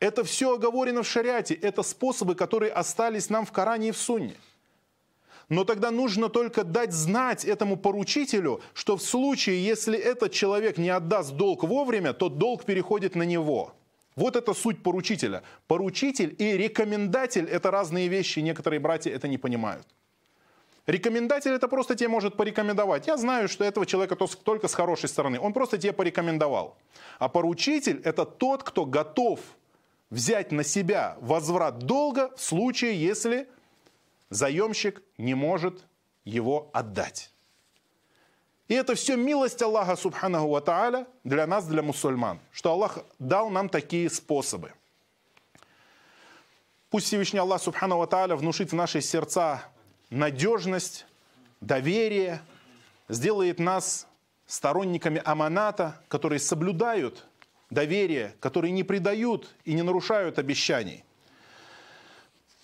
Это 0.00 0.24
все 0.24 0.54
оговорено 0.54 1.02
в 1.02 1.08
шариате. 1.08 1.54
Это 1.54 1.82
способы, 1.82 2.34
которые 2.34 2.72
остались 2.72 3.30
нам 3.30 3.46
в 3.46 3.52
Коране 3.52 3.88
и 3.88 3.92
в 3.92 3.96
Сунне. 3.96 4.36
Но 5.48 5.64
тогда 5.64 5.90
нужно 5.90 6.28
только 6.28 6.64
дать 6.64 6.92
знать 6.92 7.44
этому 7.44 7.76
поручителю, 7.76 8.60
что 8.72 8.96
в 8.96 9.02
случае, 9.02 9.64
если 9.64 9.98
этот 9.98 10.32
человек 10.32 10.78
не 10.78 10.90
отдаст 10.90 11.32
долг 11.32 11.64
вовремя, 11.64 12.12
то 12.12 12.28
долг 12.28 12.64
переходит 12.64 13.14
на 13.14 13.24
него. 13.24 13.74
Вот 14.16 14.36
это 14.36 14.54
суть 14.54 14.82
поручителя. 14.82 15.42
Поручитель 15.66 16.34
и 16.38 16.56
рекомендатель– 16.56 17.48
это 17.50 17.70
разные 17.70 18.08
вещи, 18.08 18.38
некоторые 18.40 18.80
братья 18.80 19.10
это 19.10 19.28
не 19.28 19.38
понимают. 19.38 19.86
Рекомендатель 20.86 21.50
это 21.50 21.66
просто 21.66 21.94
тебе 21.94 22.08
может 22.08 22.36
порекомендовать. 22.36 23.06
Я 23.06 23.16
знаю, 23.16 23.48
что 23.48 23.64
этого 23.64 23.86
человека 23.86 24.16
только 24.44 24.68
с 24.68 24.74
хорошей 24.74 25.08
стороны. 25.08 25.40
Он 25.40 25.52
просто 25.52 25.78
тебе 25.78 25.92
порекомендовал. 25.92 26.76
А 27.18 27.28
поручитель 27.28 28.00
это 28.04 28.26
тот, 28.26 28.62
кто 28.62 28.84
готов 28.84 29.40
взять 30.10 30.52
на 30.52 30.62
себя 30.62 31.16
возврат 31.20 31.78
долга 31.78 32.30
в 32.36 32.42
случае, 32.42 33.02
если 33.02 33.48
заемщик 34.30 35.02
не 35.18 35.34
может 35.34 35.84
его 36.24 36.70
отдать. 36.72 37.30
И 38.68 38.74
это 38.74 38.94
все 38.94 39.16
милость 39.16 39.60
Аллаха 39.60 39.94
Субханаху 39.94 40.48
Ва 40.48 40.60
Тааля 40.60 41.06
для 41.22 41.46
нас, 41.46 41.66
для 41.66 41.82
мусульман, 41.82 42.40
что 42.50 42.72
Аллах 42.72 42.98
дал 43.18 43.50
нам 43.50 43.68
такие 43.68 44.08
способы. 44.08 44.72
Пусть 46.88 47.06
Всевышний 47.06 47.40
Аллах 47.40 47.60
Субханаху 47.60 48.00
Ва 48.00 48.06
Тааля 48.06 48.36
внушит 48.36 48.72
в 48.72 48.74
наши 48.74 49.02
сердца 49.02 49.62
надежность, 50.08 51.06
доверие, 51.60 52.40
сделает 53.08 53.58
нас 53.58 54.06
сторонниками 54.46 55.20
аманата, 55.24 56.00
которые 56.08 56.38
соблюдают 56.38 57.26
доверие, 57.68 58.34
которые 58.40 58.70
не 58.70 58.82
предают 58.82 59.54
и 59.64 59.74
не 59.74 59.82
нарушают 59.82 60.38
обещаний– 60.38 61.04